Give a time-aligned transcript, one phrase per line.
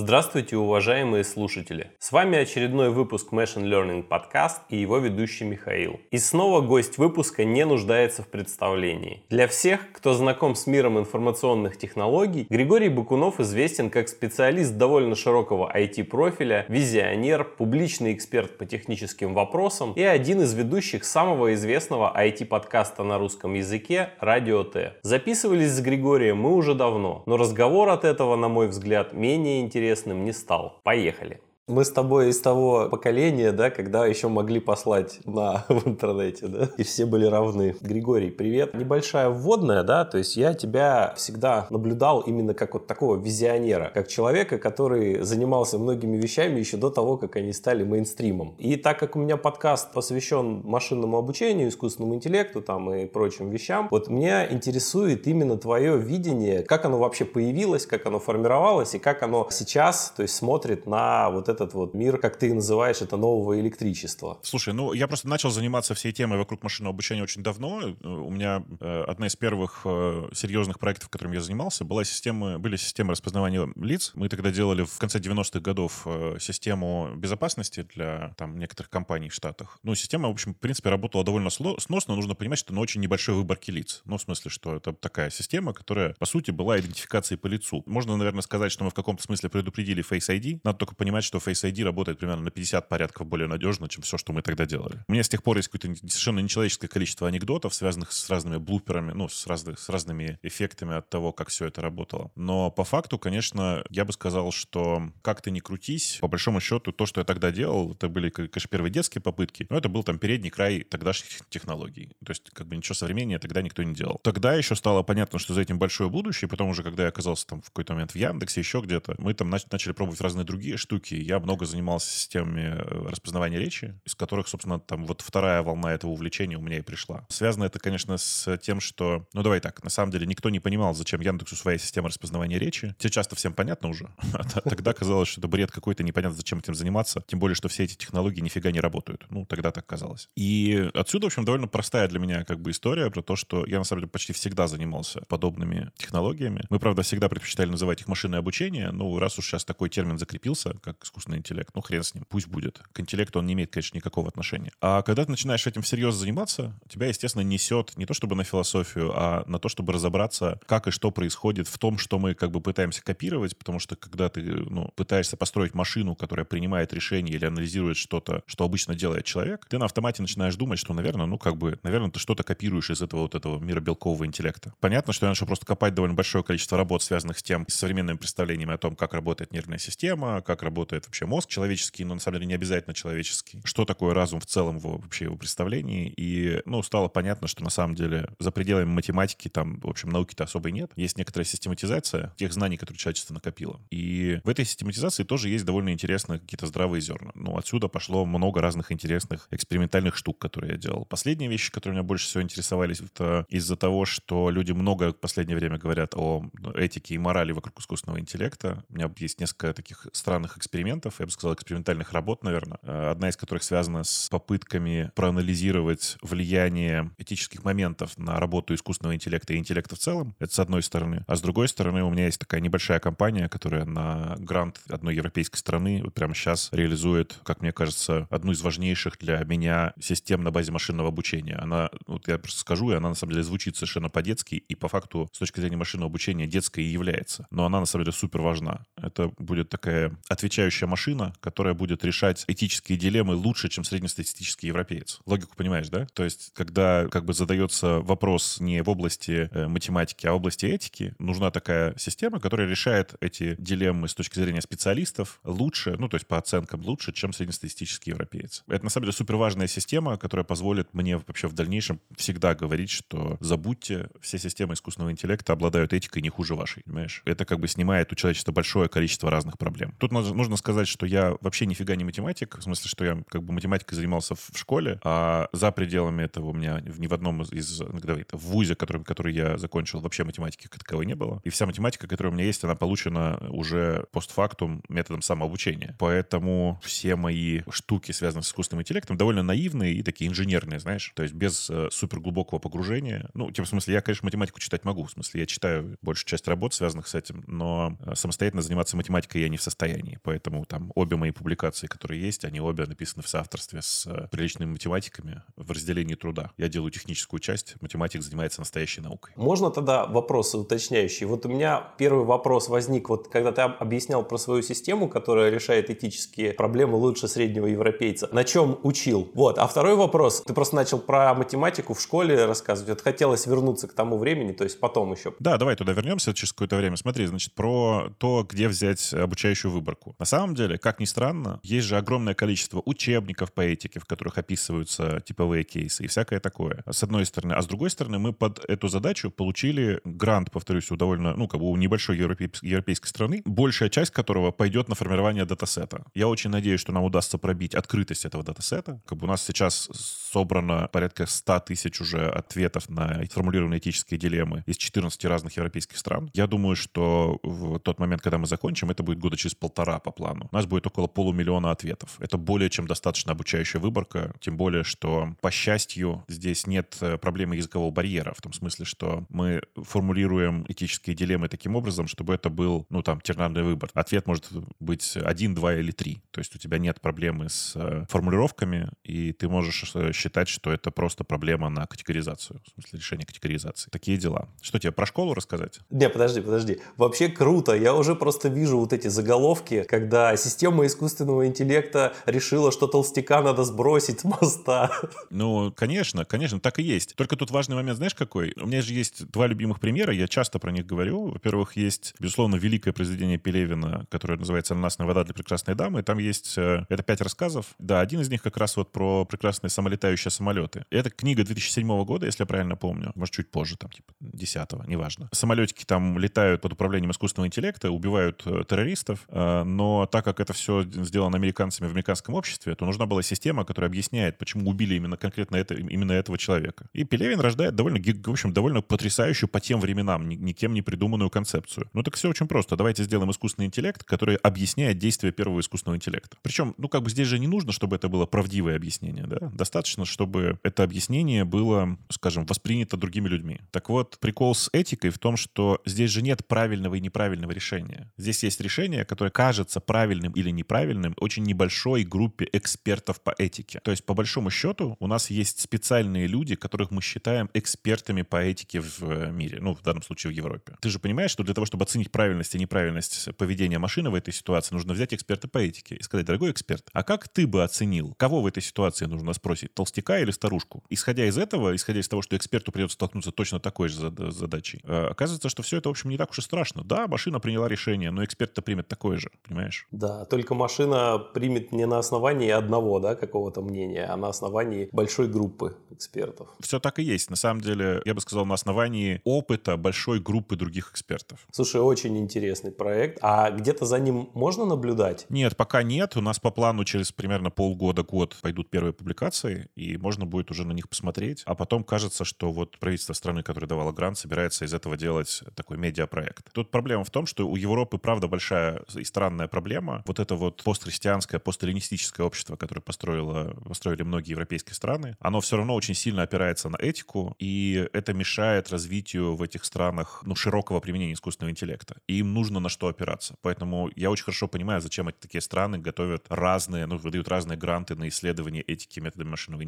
[0.00, 1.90] Здравствуйте, уважаемые слушатели!
[1.98, 5.98] С вами очередной выпуск Machine Learning Podcast и его ведущий Михаил.
[6.12, 9.24] И снова гость выпуска не нуждается в представлении.
[9.28, 15.68] Для всех, кто знаком с миром информационных технологий, Григорий Бакунов известен как специалист довольно широкого
[15.76, 23.18] IT-профиля, визионер, публичный эксперт по техническим вопросам и один из ведущих самого известного IT-подкаста на
[23.18, 24.94] русском языке «Радио Т».
[25.02, 29.87] Записывались с Григорием мы уже давно, но разговор от этого, на мой взгляд, менее интересный
[29.88, 30.80] интересным не стал.
[30.84, 31.40] Поехали.
[31.68, 36.70] Мы с тобой из того поколения, да, когда еще могли послать на в интернете, да,
[36.78, 37.76] и все были равны.
[37.82, 38.72] Григорий, привет.
[38.72, 44.08] Небольшая вводная, да, то есть я тебя всегда наблюдал именно как вот такого визионера, как
[44.08, 48.54] человека, который занимался многими вещами еще до того, как они стали мейнстримом.
[48.56, 53.88] И так как у меня подкаст посвящен машинному обучению, искусственному интеллекту там и прочим вещам,
[53.90, 59.22] вот меня интересует именно твое видение, как оно вообще появилось, как оно формировалось и как
[59.22, 63.16] оно сейчас, то есть смотрит на вот это этот вот мир, как ты называешь это,
[63.16, 64.38] нового электричества?
[64.42, 67.96] Слушай, ну я просто начал заниматься всей темой вокруг машинного обучения очень давно.
[68.02, 72.76] У меня э, одна из первых э, серьезных проектов, которым я занимался, была система, были
[72.76, 74.12] системы распознавания лиц.
[74.14, 79.34] Мы тогда делали в конце 90-х годов э, систему безопасности для там некоторых компаний в
[79.34, 79.78] Штатах.
[79.82, 82.14] Ну, система, в общем, в принципе, работала довольно сносно.
[82.14, 84.02] Нужно понимать, что на очень небольшой выборке лиц.
[84.04, 87.82] Ну, в смысле, что это такая система, которая, по сути, была идентификацией по лицу.
[87.86, 90.60] Можно, наверное, сказать, что мы в каком-то смысле предупредили Face ID.
[90.64, 94.18] Надо только понимать, что Face ID работает примерно на 50 порядков более надежно, чем все,
[94.18, 95.00] что мы тогда делали.
[95.08, 99.12] У меня с тех пор есть какое-то совершенно нечеловеческое количество анекдотов, связанных с разными блуперами,
[99.12, 102.30] ну, с, разных, с разными эффектами от того, как все это работало.
[102.34, 106.92] Но по факту, конечно, я бы сказал, что как ты ни крутись, по большому счету,
[106.92, 110.18] то, что я тогда делал, это были, конечно, первые детские попытки, но это был там
[110.18, 112.10] передний край тогдашних технологий.
[112.24, 114.20] То есть, как бы ничего современнее тогда никто не делал.
[114.22, 117.62] Тогда еще стало понятно, что за этим большое будущее, потом уже, когда я оказался там
[117.62, 121.14] в какой-то момент в Яндексе, еще где-то, мы там начали пробовать разные другие штуки.
[121.14, 126.10] Я много занимался системами э, распознавания речи, из которых, собственно, там вот вторая волна этого
[126.10, 127.26] увлечения у меня и пришла.
[127.28, 130.94] Связано это, конечно, с тем, что, ну давай так, на самом деле никто не понимал,
[130.94, 132.94] зачем Яндексу своя система распознавания речи.
[132.98, 134.08] Сейчас-то всем понятно уже.
[134.38, 137.22] А тогда казалось, что это бред какой-то, непонятно, зачем этим заниматься.
[137.26, 139.26] Тем более, что все эти технологии нифига не работают.
[139.30, 140.28] Ну, тогда так казалось.
[140.36, 143.78] И отсюда, в общем, довольно простая для меня как бы история про то, что я,
[143.78, 146.64] на самом деле, почти всегда занимался подобными технологиями.
[146.70, 150.74] Мы, правда, всегда предпочитали называть их машинное обучение, но раз уж сейчас такой термин закрепился,
[150.82, 151.70] как искусственный искусственный интеллект.
[151.74, 152.80] Ну, хрен с ним, пусть будет.
[152.92, 154.72] К интеллекту он не имеет, конечно, никакого отношения.
[154.80, 159.12] А когда ты начинаешь этим всерьез заниматься, тебя, естественно, несет не то чтобы на философию,
[159.14, 162.60] а на то, чтобы разобраться, как и что происходит в том, что мы как бы
[162.60, 167.96] пытаемся копировать, потому что когда ты ну, пытаешься построить машину, которая принимает решение или анализирует
[167.96, 171.78] что-то, что обычно делает человек, ты на автомате начинаешь думать, что, наверное, ну, как бы,
[171.82, 174.72] наверное, ты что-то копируешь из этого вот этого мира белкового интеллекта.
[174.80, 178.16] Понятно, что я начал просто копать довольно большое количество работ, связанных с тем, с современными
[178.16, 182.36] представлениями о том, как работает нервная система, как работает вообще мозг человеческий, но на самом
[182.36, 183.60] деле не обязательно человеческий.
[183.64, 186.12] Что такое разум в целом, в вообще его представлении.
[186.16, 190.44] И, ну, стало понятно, что на самом деле за пределами математики там, в общем, науки-то
[190.44, 190.92] особой нет.
[190.96, 193.80] Есть некоторая систематизация тех знаний, которые человечество накопило.
[193.90, 197.32] И в этой систематизации тоже есть довольно интересные какие-то здравые зерна.
[197.34, 201.04] Ну, отсюда пошло много разных интересных экспериментальных штук, которые я делал.
[201.06, 205.56] Последние вещи, которые меня больше всего интересовались, это из-за того, что люди много в последнее
[205.56, 206.44] время говорят о
[206.74, 208.84] этике и морали вокруг искусственного интеллекта.
[208.90, 213.10] У меня есть несколько таких странных экспериментов, проектов, я бы сказал, экспериментальных работ, наверное, э,
[213.10, 219.56] одна из которых связана с попытками проанализировать влияние этических моментов на работу искусственного интеллекта и
[219.56, 220.34] интеллекта в целом.
[220.38, 221.24] Это с одной стороны.
[221.26, 225.58] А с другой стороны, у меня есть такая небольшая компания, которая на грант одной европейской
[225.58, 230.50] страны вот прямо сейчас реализует, как мне кажется, одну из важнейших для меня систем на
[230.50, 231.56] базе машинного обучения.
[231.56, 234.88] Она, вот я просто скажу, и она на самом деле звучит совершенно по-детски, и по
[234.88, 237.46] факту с точки зрения машинного обучения детской и является.
[237.50, 238.84] Но она на самом деле супер важна.
[238.96, 245.20] Это будет такая отвечающая машина, которая будет решать этические дилеммы лучше, чем среднестатистический европеец.
[245.26, 246.06] Логику понимаешь, да?
[246.14, 250.66] То есть, когда как бы задается вопрос не в области э, математики, а в области
[250.66, 256.16] этики, нужна такая система, которая решает эти дилеммы с точки зрения специалистов лучше, ну, то
[256.16, 258.64] есть по оценкам лучше, чем среднестатистический европеец.
[258.68, 262.90] Это, на самом деле, супер важная система, которая позволит мне вообще в дальнейшем всегда говорить,
[262.90, 267.22] что забудьте, все системы искусственного интеллекта обладают этикой не хуже вашей, понимаешь?
[267.24, 269.94] Это как бы снимает у человечества большое количество разных проблем.
[269.98, 273.42] Тут нужно сказать, сказать, что я вообще нифига не математик, в смысле, что я как
[273.42, 277.80] бы математикой занимался в школе, а за пределами этого у меня ни в одном из,
[277.80, 281.40] ну, давай, в ВУЗе, который, который я закончил, вообще математики как таковой не было.
[281.44, 285.96] И вся математика, которая у меня есть, она получена уже постфактум методом самообучения.
[285.98, 291.24] Поэтому все мои штуки, связанные с искусственным интеллектом, довольно наивные и такие инженерные, знаешь, то
[291.24, 293.30] есть без э, суперглубокого погружения.
[293.34, 296.46] Ну, типа, в смысле, я, конечно, математику читать могу, в смысле, я читаю большую часть
[296.46, 300.18] работ, связанных с этим, но э, самостоятельно заниматься математикой я не в состоянии.
[300.22, 304.72] Поэтому там обе мои публикации, которые есть, они обе написаны в соавторстве с э, приличными
[304.72, 306.52] математиками в разделении труда.
[306.56, 309.32] Я делаю техническую часть, математик занимается настоящей наукой.
[309.36, 311.26] Можно тогда вопросы уточняющие?
[311.26, 315.90] Вот у меня первый вопрос возник, вот когда ты объяснял про свою систему, которая решает
[315.90, 318.28] этические проблемы лучше среднего европейца.
[318.32, 319.30] На чем учил?
[319.34, 319.58] Вот.
[319.58, 320.42] А второй вопрос.
[320.46, 322.90] Ты просто начал про математику в школе рассказывать.
[322.90, 325.34] Вот хотелось вернуться к тому времени, то есть потом еще.
[325.38, 326.96] Да, давай туда вернемся через какое-то время.
[326.96, 330.14] Смотри, значит, про то, где взять обучающую выборку.
[330.18, 334.38] На самом деле, как ни странно, есть же огромное количество учебников по этике, в которых
[334.38, 336.82] описываются типовые кейсы и всякое такое.
[336.90, 337.54] С одной стороны.
[337.54, 341.60] А с другой стороны, мы под эту задачу получили грант, повторюсь, у довольно, ну, как
[341.60, 346.04] бы у небольшой европейской, европейской страны, большая часть которого пойдет на формирование датасета.
[346.14, 349.00] Я очень надеюсь, что нам удастся пробить открытость этого датасета.
[349.06, 349.88] Как бы у нас сейчас
[350.30, 356.30] собрано порядка 100 тысяч уже ответов на формулированные этические дилеммы из 14 разных европейских стран.
[356.34, 360.10] Я думаю, что в тот момент, когда мы закончим, это будет года через полтора по
[360.10, 360.48] плану.
[360.52, 362.16] У нас будет около полумиллиона ответов.
[362.20, 367.56] Это более чем достаточно обучающая выборка, тем более, что, по счастью, здесь нет э, проблемы
[367.56, 372.86] языкового барьера, в том смысле, что мы формулируем этические дилеммы таким образом, чтобы это был,
[372.90, 373.90] ну, там, тернарный выбор.
[373.94, 374.48] Ответ может
[374.80, 376.20] быть один, два или три.
[376.30, 380.72] То есть у тебя нет проблемы с э, формулировками, и ты можешь э, считать, что
[380.72, 383.90] это просто проблема на категоризацию, в смысле решения категоризации.
[383.90, 384.48] Такие дела.
[384.60, 385.80] Что тебе про школу рассказать?
[385.90, 386.80] Не, подожди, подожди.
[386.96, 387.74] Вообще круто.
[387.74, 393.64] Я уже просто вижу вот эти заголовки, когда система искусственного интеллекта решила, что толстяка надо
[393.64, 394.90] сбросить с моста.
[395.30, 397.14] Ну, конечно, конечно, так и есть.
[397.14, 398.52] Только тут важный момент, знаешь, какой?
[398.56, 401.28] У меня же есть два любимых примера, я часто про них говорю.
[401.28, 406.02] Во-первых, есть, безусловно, великое произведение Пелевина, которое называется «Ананасная вода для прекрасной дамы».
[406.02, 407.66] Там есть, э, это пять рассказов.
[407.78, 409.70] Да, один из них как раз вот про прекрасные
[410.08, 410.84] самолетающие самолеты.
[410.90, 413.12] Это книга 2007 года, если я правильно помню.
[413.14, 415.28] Может, чуть позже, там, типа, 10 неважно.
[415.32, 420.52] Самолетики там летают под управлением искусственного интеллекта, убивают э, террористов, э, но так как это
[420.52, 425.16] все сделано американцами в американском обществе, то нужна была система, которая объясняет, почему убили именно
[425.16, 426.86] конкретно это, именно этого человека.
[426.92, 431.88] И Пелевин рождает довольно, в общем, довольно потрясающую по тем временам, никем не придуманную концепцию.
[431.92, 432.76] Ну так все очень просто.
[432.76, 436.36] Давайте сделаем искусственный интеллект, который объясняет действия первого искусственного интеллекта.
[436.42, 439.50] Причем, ну как бы здесь же не нужно, чтобы это было правдивое объяснение, да?
[439.52, 443.60] Достаточно, чтобы это объяснение было, скажем, воспринято другими людьми.
[443.70, 448.12] Так вот, прикол с этикой в том, что здесь же нет правильного и неправильного решения.
[448.16, 453.80] Здесь есть решение, которое кажется правильным или неправильным очень небольшой группе экспертов по этике.
[453.82, 458.36] То есть, по большому счету, у нас есть специальные люди, которых мы считаем экспертами по
[458.36, 460.76] этике в э, мире, ну, в данном случае в Европе.
[460.80, 464.32] Ты же понимаешь, что для того, чтобы оценить правильность и неправильность поведения машины в этой
[464.32, 468.14] ситуации, нужно взять эксперта по этике и сказать, дорогой эксперт, а как ты бы оценил,
[468.14, 470.82] кого в этой ситуации нужно спросить, толстяка или старушку?
[470.90, 475.06] Исходя из этого, исходя из того, что эксперту придется столкнуться точно такой же задачей, э,
[475.10, 476.84] оказывается, что все это, в общем, не так уж и страшно.
[476.84, 479.86] Да, машина приняла решение, но эксперт-то примет такое же, понимаешь?
[479.90, 485.28] Да, только машина примет не на основании одного, да, какого-то мнения, а на основании большой
[485.28, 486.48] группы экспертов.
[486.60, 487.30] Все так и есть.
[487.30, 491.46] На самом деле, я бы сказал, на основании опыта большой группы других экспертов.
[491.50, 493.18] Слушай, очень интересный проект.
[493.22, 495.26] А где-то за ним можно наблюдать?
[495.28, 496.16] Нет, пока нет.
[496.16, 500.72] У нас по плану через примерно полгода-год пойдут первые публикации, и можно будет уже на
[500.72, 501.42] них посмотреть.
[501.46, 505.78] А потом кажется, что вот правительство страны, которое давало грант, собирается из этого делать такой
[505.78, 506.52] медиапроект.
[506.52, 510.02] Тут проблема в том, что у Европы, правда, большая и странная проблема.
[510.06, 515.74] Вот это вот постхристианское, постэллинистическое общество, которое построило, построили многие европейские страны, оно все равно
[515.74, 521.12] очень сильно опирается на этику, и это мешает развитию в этих странах ну, широкого применения
[521.12, 521.96] искусственного интеллекта.
[522.06, 523.36] И им нужно на что опираться.
[523.42, 527.94] Поэтому я очень хорошо понимаю, зачем эти такие страны готовят разные, ну, выдают разные гранты
[527.94, 529.62] на исследование этики методами машинного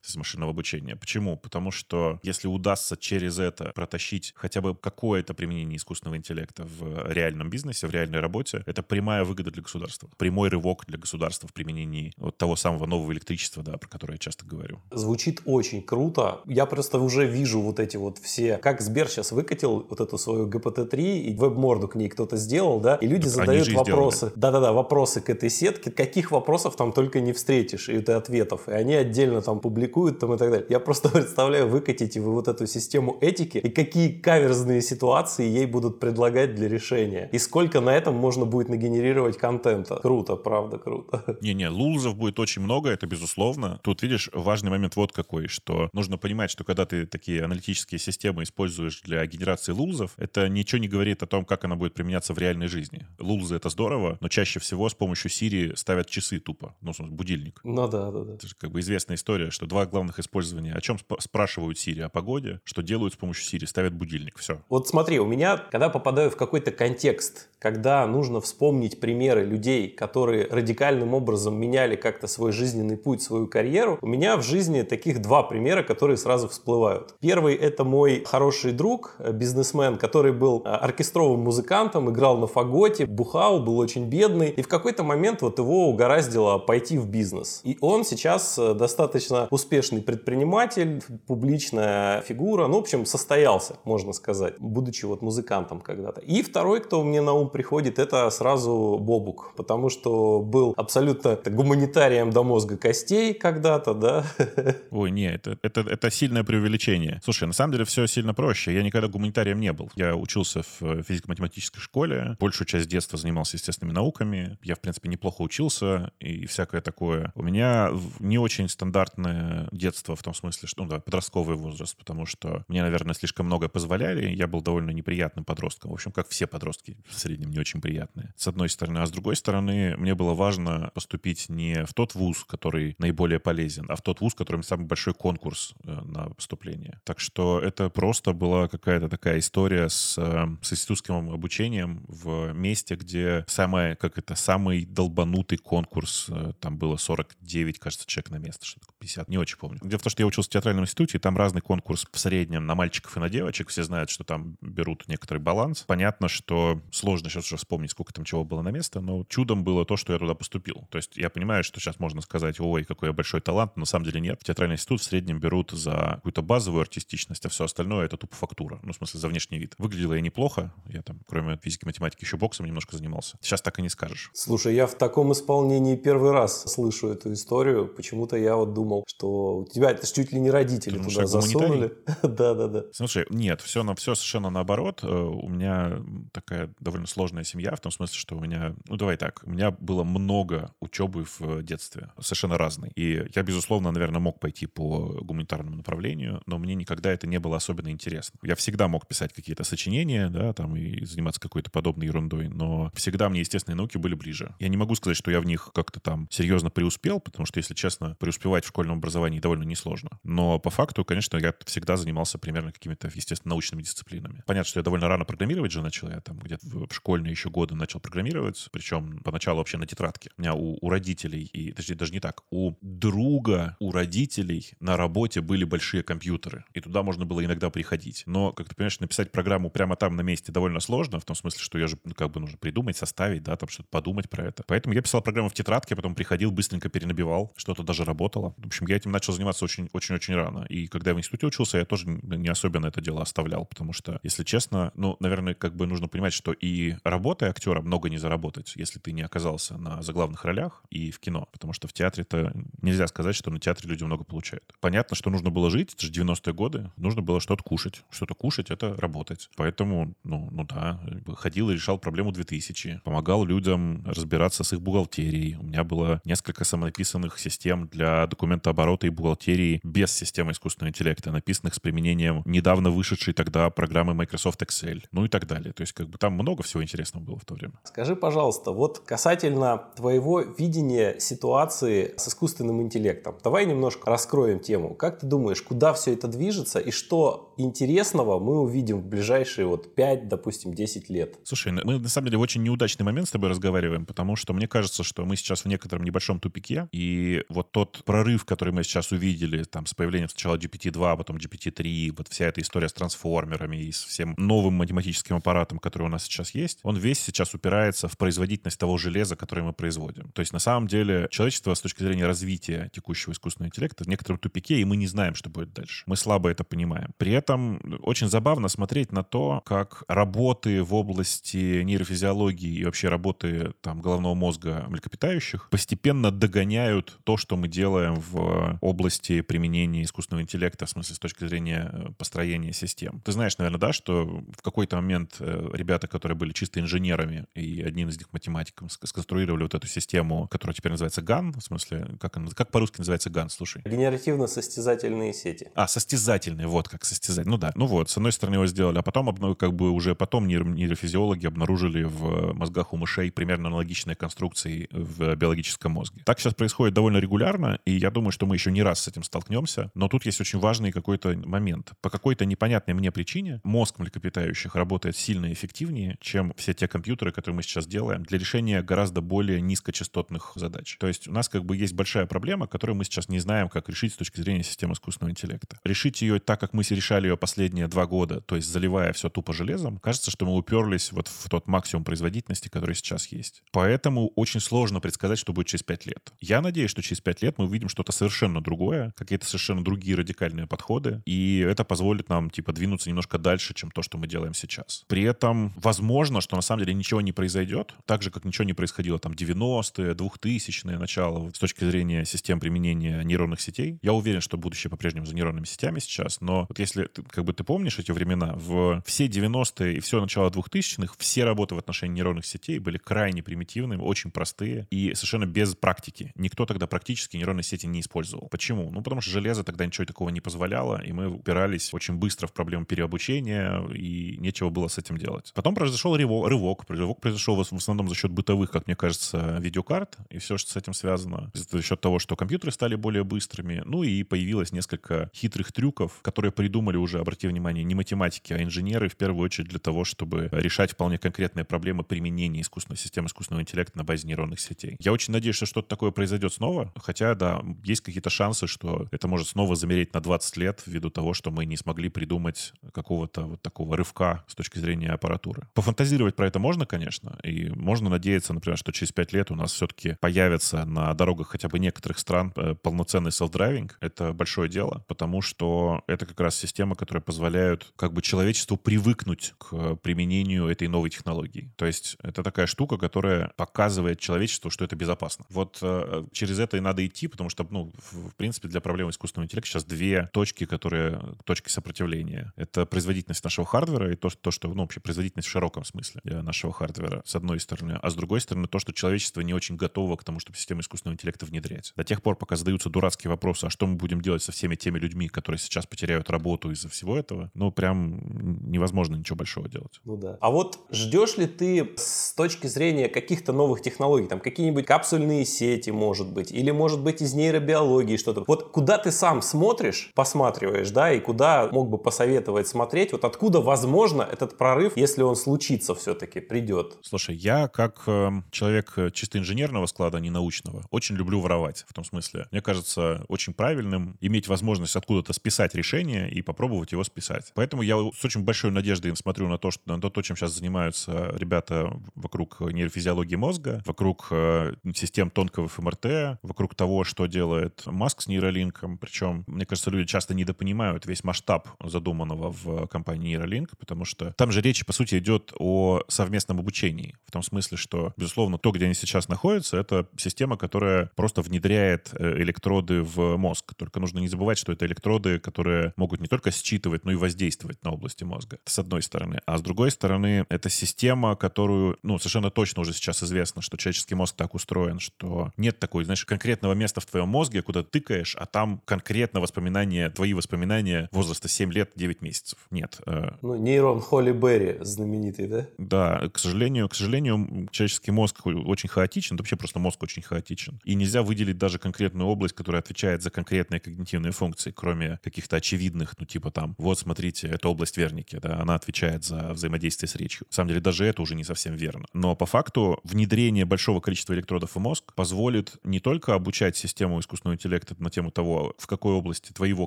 [0.00, 0.96] с машинного обучения.
[0.96, 1.36] Почему?
[1.36, 7.50] Потому что если удастся через это протащить хотя бы какое-то применение искусственного интеллекта в реальном
[7.50, 10.08] бизнесе, в реальной работе, это прямая выгода для государства.
[10.16, 14.18] Прямой рывок для государства в применении вот того самого нового электричества, да, про которое я
[14.18, 14.80] часто говорю.
[14.90, 16.40] Звучит очень круто.
[16.46, 18.58] Я просто уже вижу вот эти вот все...
[18.58, 22.96] Как Сбер сейчас выкатил вот эту свою GPT-3, и веб-морду к ней кто-то сделал, да,
[22.96, 24.32] и люди так задают вопросы.
[24.36, 25.90] Да-да-да, вопросы к этой сетке.
[25.90, 28.68] Каких вопросов там только не встретишь, и это ответов.
[28.68, 30.66] И они отдельно там публикуют там и так далее.
[30.68, 36.00] Я просто представляю, выкатите вы вот эту систему этики, и какие каверзные ситуации ей будут
[36.00, 37.28] предлагать для решения.
[37.32, 39.96] И сколько на этом можно будет нагенерировать контента.
[39.96, 41.38] Круто, правда, круто.
[41.40, 43.80] Не-не, лулзов будет очень много, это безусловно.
[43.82, 48.42] Тут, видишь, важный момент вот какой, что нужно понимать, что когда ты такие аналитические системы
[48.42, 52.38] используешь для генерации лулзов, это ничего не говорит о том, как она будет применяться в
[52.38, 53.06] реальной жизни.
[53.18, 57.60] Лулзы— это здорово, но чаще всего с помощью Siri ставят часы тупо, ну, будильник.
[57.64, 58.34] Ну да, да, да.
[58.34, 60.72] Это же как бы известная история, что два главных использования.
[60.72, 62.02] О чем сп- спрашивают Siri?
[62.02, 62.60] О погоде.
[62.64, 63.66] Что делают с помощью Siri?
[63.66, 64.38] Ставят будильник.
[64.38, 64.60] Все.
[64.68, 70.48] Вот смотри, у меня, когда попадаю в какой-то контекст, когда нужно вспомнить примеры людей, которые
[70.50, 75.42] радикальным образом меняли как-то свой жизненный путь, свою карьеру, у меня в жизни таких два
[75.42, 77.14] примера, которые сразу всплывают.
[77.20, 83.62] Первый— это мой хороший друг, бизнесмен, который был э, оркестровым музыкантом, играл на фаготе, бухал,
[83.62, 87.60] был очень бедный, и в какой-то момент вот его угораздило пойти в бизнес.
[87.64, 88.74] И он сейчас э,
[89.12, 96.20] достаточно успешный предприниматель, публичная фигура, ну, в общем, состоялся, можно сказать, будучи вот музыкантом когда-то.
[96.20, 102.30] И второй, кто мне на ум приходит, это сразу Бобук, потому что был абсолютно гуманитарием
[102.30, 104.24] до мозга костей когда-то, да.
[104.90, 107.20] Ой, не, это, это, это сильное преувеличение.
[107.24, 108.72] Слушай, на самом деле все сильно проще.
[108.74, 109.90] Я никогда гуманитарием не был.
[109.94, 114.58] Я учился в э, физико-математической школе, большую часть детства занимался естественными науками.
[114.62, 117.32] Я, в принципе, неплохо учился и всякое такое.
[117.34, 117.90] У меня
[118.20, 118.68] не очень
[119.02, 123.46] стандартное детство в том смысле, что, ну да, подростковый возраст, потому что мне, наверное, слишком
[123.46, 124.34] много позволяли.
[124.34, 125.90] Я был довольно неприятным подростком.
[125.90, 128.32] В общем, как все подростки в среднем не очень приятные.
[128.36, 128.98] С одной стороны.
[128.98, 133.86] А с другой стороны, мне было важно поступить не в тот вуз, который наиболее полезен,
[133.88, 137.00] а в тот вуз, который самый большой конкурс э, на поступление.
[137.04, 142.94] Так что это просто была какая-то такая история с, э, с институтским обучением в месте,
[142.94, 148.64] где самое, как это, самый долбанутый конкурс, э, там было 49, кажется, человек на место,
[148.66, 149.80] что такое 50, не очень помню.
[149.82, 152.66] Дело в том, что я учился в театральном институте, и там разный конкурс в среднем
[152.66, 153.68] на мальчиков и на девочек.
[153.68, 155.84] Все знают, что там берут некоторый баланс.
[155.86, 159.84] Понятно, что сложно сейчас уже вспомнить, сколько там чего было на место, но чудом было
[159.84, 160.86] то, что я туда поступил.
[160.90, 163.86] То есть я понимаю, что сейчас можно сказать, ой, какой я большой талант, но на
[163.86, 164.40] самом деле нет.
[164.40, 168.36] В театральный институт в среднем берут за какую-то базовую артистичность, а все остальное— это тупо
[168.36, 168.78] фактура.
[168.82, 169.74] Ну, в смысле, за внешний вид.
[169.78, 170.72] Выглядело я неплохо.
[170.86, 173.36] Я там, кроме физики, математики, еще боксом немножко занимался.
[173.40, 174.30] Сейчас так и не скажешь.
[174.32, 177.88] Слушай, я в таком исполнении первый раз слышу эту историю.
[177.88, 181.92] Почему-то я вот думал, что у тебя это чуть ли не родители Потому туда засунули.
[182.22, 182.84] Да-да-да.
[182.92, 185.00] Слушай, нет, все, на все совершенно наоборот.
[185.02, 185.98] Э, У меня
[186.32, 189.70] такая довольно сложная семья, в том смысле, что у меня, ну давай так, у меня
[189.70, 192.90] было много учебы в детстве, совершенно разной.
[192.94, 197.56] И я, безусловно, наверное, мог пойти по гуманитарному направлению, но мне никогда это не было
[197.56, 198.38] особенно интересно.
[198.42, 203.28] Я всегда мог писать какие-то сочинения, да, там, и заниматься какой-то подобной ерундой, но всегда
[203.28, 204.54] мне естественные науки были ближе.
[204.58, 207.74] Я не могу сказать, что я в них как-то там серьезно преуспел, потому что, если
[207.74, 210.10] честно, преуспевать в школьном образовании довольно несложно.
[210.24, 214.42] Но по факту, конечно, я всегда занимался примерно какими-то, естественно, научными дисциплинами.
[214.46, 216.08] Понятно, что я довольно рано программировать же начал.
[216.08, 220.30] Я там где-то в школьные еще годы начал программировать, причем поначалу вообще на тетрадке.
[220.36, 224.96] У меня у, у родителей, и точнее, даже не так, у друга, у родителей на
[224.96, 228.24] работе были большие компьютеры, и туда можно было иногда приходить.
[228.26, 231.60] Но, как ты понимаешь, написать программу прямо там на месте довольно сложно, в том смысле,
[231.60, 234.64] что ее же ну, как бы нужно придумать, составить, да, там что-то подумать про это.
[234.66, 238.54] Поэтому я писал программу в тетрадке, потом приходил, быстренько перенабивал, что-то даже работало.
[238.72, 240.64] Общем, я этим начал заниматься очень-очень-очень рано.
[240.64, 244.18] И когда я в институте учился, я тоже не особенно это дело оставлял, потому что,
[244.22, 248.72] если честно, ну, наверное, как бы нужно понимать, что и работая актера много не заработать,
[248.76, 251.50] если ты не оказался на заглавных ролях и в кино.
[251.52, 254.64] Потому что в театре-то нельзя сказать, что на театре люди много получают.
[254.80, 258.04] Понятно, что нужно было жить, это же 90-е годы, нужно было что-то кушать.
[258.08, 259.50] Что-то кушать— это работать.
[259.54, 260.98] Поэтому, ну, ну да,
[261.36, 265.56] ходил и решал проблему 2000, помогал людям разбираться с их бухгалтерией.
[265.56, 271.74] У меня было несколько самонаписанных систем для документооборота и бухгалтерии без системы искусственного интеллекта, написанных
[271.74, 275.72] с применением недавно вышедшей тогда программы Microsoft Excel, ну и так далее.
[275.72, 277.74] То есть как бы там много всего интересного было в то время.
[277.84, 284.94] Скажи, пожалуйста, вот касательно твоего видения ситуации с искусственным интеллектом, давай немножко раскроем тему.
[284.94, 289.94] Как ты думаешь, куда все это движется и что интересного мы увидим в ближайшие вот
[289.94, 291.38] 5, допустим, 10 лет?
[291.44, 294.68] Слушай, мы на самом деле в очень неудачный момент с тобой разговариваем, потому что мне
[294.68, 299.12] кажется, что мы сейчас в некотором небольшом тупике, и вот тот прорыв, который мы сейчас
[299.12, 303.92] увидели, там, с появлением сначала GPT-2, потом GPT-3, вот вся эта история с трансформерами и
[303.92, 308.16] с всем новым математическим аппаратом, который у нас сейчас есть, он весь сейчас упирается в
[308.16, 310.30] производительность того железа, которое мы производим.
[310.32, 314.38] То есть, на самом деле, человечество с точки зрения развития текущего искусственного интеллекта в некотором
[314.38, 316.04] тупике, и мы не знаем, что будет дальше.
[316.06, 317.10] Мы слабо это понимаем.
[317.16, 323.72] При этом очень забавно смотреть на то, как работы в области нейрофизиологии и вообще работы
[323.80, 330.86] там головного мозга млекопитающих постепенно догоняют то, что мы делаем в области применения искусственного интеллекта,
[330.86, 333.20] в смысле с точки зрения э, построения систем.
[333.24, 337.82] Ты знаешь, наверное, да, что в какой-то момент э, ребята, которые были чисто инженерами, и
[337.82, 342.36] один из них математикам, сконструировали вот эту систему, которая теперь называется GAN, в смысле, как,
[342.54, 343.82] как по-русски называется GAN, слушай?
[343.84, 345.68] Генеративно-состязательные сети.
[345.74, 347.52] А, состязательные, вот как состязательные.
[347.52, 350.46] Ну да, ну вот, с одной стороны его сделали, а потом, как бы уже потом
[350.46, 356.22] нейрофизиологи обнаружили в мозгах у мышей примерно аналогичные конструкции в биологическом мозге.
[356.24, 359.22] Так сейчас происходит довольно регулярно, и я думаю, что мы еще не раз с этим
[359.22, 361.92] столкнемся, но тут есть очень важный какой-то момент.
[362.00, 367.56] По какой-то непонятной мне причине мозг млекопитающих работает сильно эффективнее, чем все те компьютеры, которые
[367.56, 370.96] мы сейчас делаем, для решения гораздо более низкочастотных задач.
[371.00, 373.88] То есть у нас как бы есть большая проблема, которую мы сейчас не знаем, как
[373.88, 375.78] решить с точки зрения системы искусственного интеллекта.
[375.84, 379.52] Решить ее так, как мы решали ее последние два года, то есть заливая все тупо
[379.52, 383.62] железом, кажется, что мы уперлись вот в тот максимум производительности, который сейчас есть.
[383.72, 386.32] Поэтому очень сложно предсказать, что будет через пять лет.
[386.40, 390.66] Я надеюсь, что через пять лет мы увидим что-то совершенно другое, какие-то совершенно другие радикальные
[390.66, 395.04] подходы, и это позволит нам, типа, двинуться немножко дальше, чем то, что мы делаем сейчас.
[395.08, 398.72] При этом возможно, что на самом деле ничего не произойдет, так же, как ничего не
[398.72, 403.98] происходило там 90-е, 2000-е, начало с точки зрения систем применения нейронных сетей.
[404.02, 407.64] Я уверен, что будущее по-прежнему за нейронными сетями сейчас, но вот если, как бы ты
[407.64, 412.46] помнишь эти времена, в все 90-е и все начало 2000-х все работы в отношении нейронных
[412.46, 416.32] сетей были крайне примитивными, очень простые и совершенно без практики.
[416.34, 418.48] Никто тогда практически нейронные сети не использовал.
[418.48, 418.90] Почему?
[418.90, 422.52] Ну, потому что железо тогда ничего такого не позволяло, и мы упирались очень быстро в
[422.52, 425.52] проблему переобучения, и нечего было с этим делать.
[425.54, 426.84] Потом произошел рывок.
[426.88, 430.76] Рывок произошел в основном за счет бытовых, как мне кажется, видеокарт, и все, что с
[430.76, 431.50] этим связано.
[431.54, 433.82] За счет того, что компьютеры стали более быстрыми.
[433.84, 439.08] Ну и появилось несколько хитрых трюков, которые придумали уже, обрати внимание, не математики, а инженеры,
[439.08, 443.96] в первую очередь для того, чтобы решать вполне конкретные проблемы применения искусственной системы искусственного интеллекта
[443.96, 444.96] на базе нейронных сетей.
[444.98, 449.28] Я очень надеюсь, что что-то такое произойдет снова, хотя, да, есть какие-то шансы, что это
[449.28, 453.62] может снова замереть на 20 лет ввиду того, что мы не смогли придумать какого-то вот
[453.62, 455.68] такого рывка с точки зрения аппаратуры.
[455.74, 459.72] Пофантазировать про это можно, конечно, и можно надеяться, например, что через 5 лет у нас
[459.72, 463.92] все-таки появится на дорогах хотя бы некоторых стран э, полноценный self-driving.
[464.00, 469.54] Это большое дело, потому что это как раз система, которая позволяет как бы человечеству привыкнуть
[469.58, 471.72] к применению этой новой технологии.
[471.76, 475.44] То есть это такая штука, которая показывает человечеству, что это безопасно.
[475.48, 479.10] Вот э, через это и надо идти, потому что, ну, в, в принципе, для проблемы
[479.10, 482.52] искусственного интеллекта сейчас две точки, которые точки сопротивления.
[482.56, 486.72] Это производительность нашего хардвера и то, то что, ну, вообще производительность в широком смысле нашего
[486.72, 487.98] хардвера, с одной стороны.
[488.00, 491.14] А с другой стороны, то, что человечество не очень готово к тому, чтобы систему искусственного
[491.14, 491.92] интеллекта внедрять.
[491.96, 494.98] До тех пор, пока задаются дурацкие вопросы, а что мы будем делать со всеми теми
[494.98, 500.00] людьми, которые сейчас потеряют работу из-за всего этого, ну, прям невозможно ничего большого делать.
[500.04, 500.38] Ну да.
[500.40, 505.90] А вот ждешь ли ты с точки зрения каких-то новых технологий, там какие-нибудь капсульные сети,
[505.90, 508.44] может быть, или, может быть, из нейробиологии что-то.
[508.46, 513.60] Вот куда ты сам смотришь, посматриваешь, да, и куда мог бы посоветовать смотреть, вот откуда,
[513.60, 516.98] возможно, этот прорыв, если он случится все-таки, придет?
[517.02, 521.94] Слушай, я как э, человек чисто инженерного склада, а не научного, очень люблю воровать в
[521.94, 522.46] том смысле.
[522.50, 527.52] Мне кажется очень правильным иметь возможность откуда-то списать решение и попробовать его списать.
[527.54, 531.32] Поэтому я с очень большой надеждой смотрю на то, что, на то, чем сейчас занимаются
[531.36, 538.26] ребята вокруг нейрофизиологии мозга, вокруг э, систем тонкого ФМРТ, вокруг того, что делает Маск с
[538.26, 538.98] нейролинком.
[538.98, 544.52] Причем, мне кажется, люди часто недопонимают весь масштаб задуманного в компании Neuralink, потому что там
[544.52, 547.14] же речь, по сути, идет о совместном обучении.
[547.26, 552.10] В том смысле, что, безусловно, то, где они сейчас находятся, это система, которая просто внедряет
[552.12, 553.74] э, электроды в мозг.
[553.76, 557.82] Только нужно не забывать, что это электроды, которые могут не только считывать, но и воздействовать
[557.84, 558.56] на области мозга.
[558.62, 559.40] Это с одной стороны.
[559.46, 564.14] А с другой стороны, это система, которую, ну, совершенно точно уже сейчас известно, что человеческий
[564.14, 568.36] мозг так устроен, что нет такой, знаешь, конкретного места в твоем мозге, куда ты тыкаешь,
[568.38, 572.58] а там конкретно воспоминания, твои воспоминания возраста 7 лет, 9 месяцев.
[572.70, 573.00] Нет.
[573.06, 573.32] Э.
[573.42, 575.66] Ну, нейрон Холли Берри знаменитый, да?
[575.78, 580.80] Да, к сожалению, к сожалению, человеческий мозг очень хаотичен, вообще просто мозг очень хаотичен.
[580.84, 586.14] И нельзя выделить даже конкретную область, которая отвечает за конкретные когнитивные функции, кроме каких-то очевидных,
[586.18, 590.46] ну, типа там, вот, смотрите, это область Верники, да, она отвечает за взаимодействие с речью.
[590.50, 592.06] На самом деле, даже это уже не совсем верно.
[592.12, 597.31] Но по факту внедрение большого количества электродов в мозг позволит не только обучать систему искусственного
[597.54, 599.86] интеллекта на тему того, в какой области твоего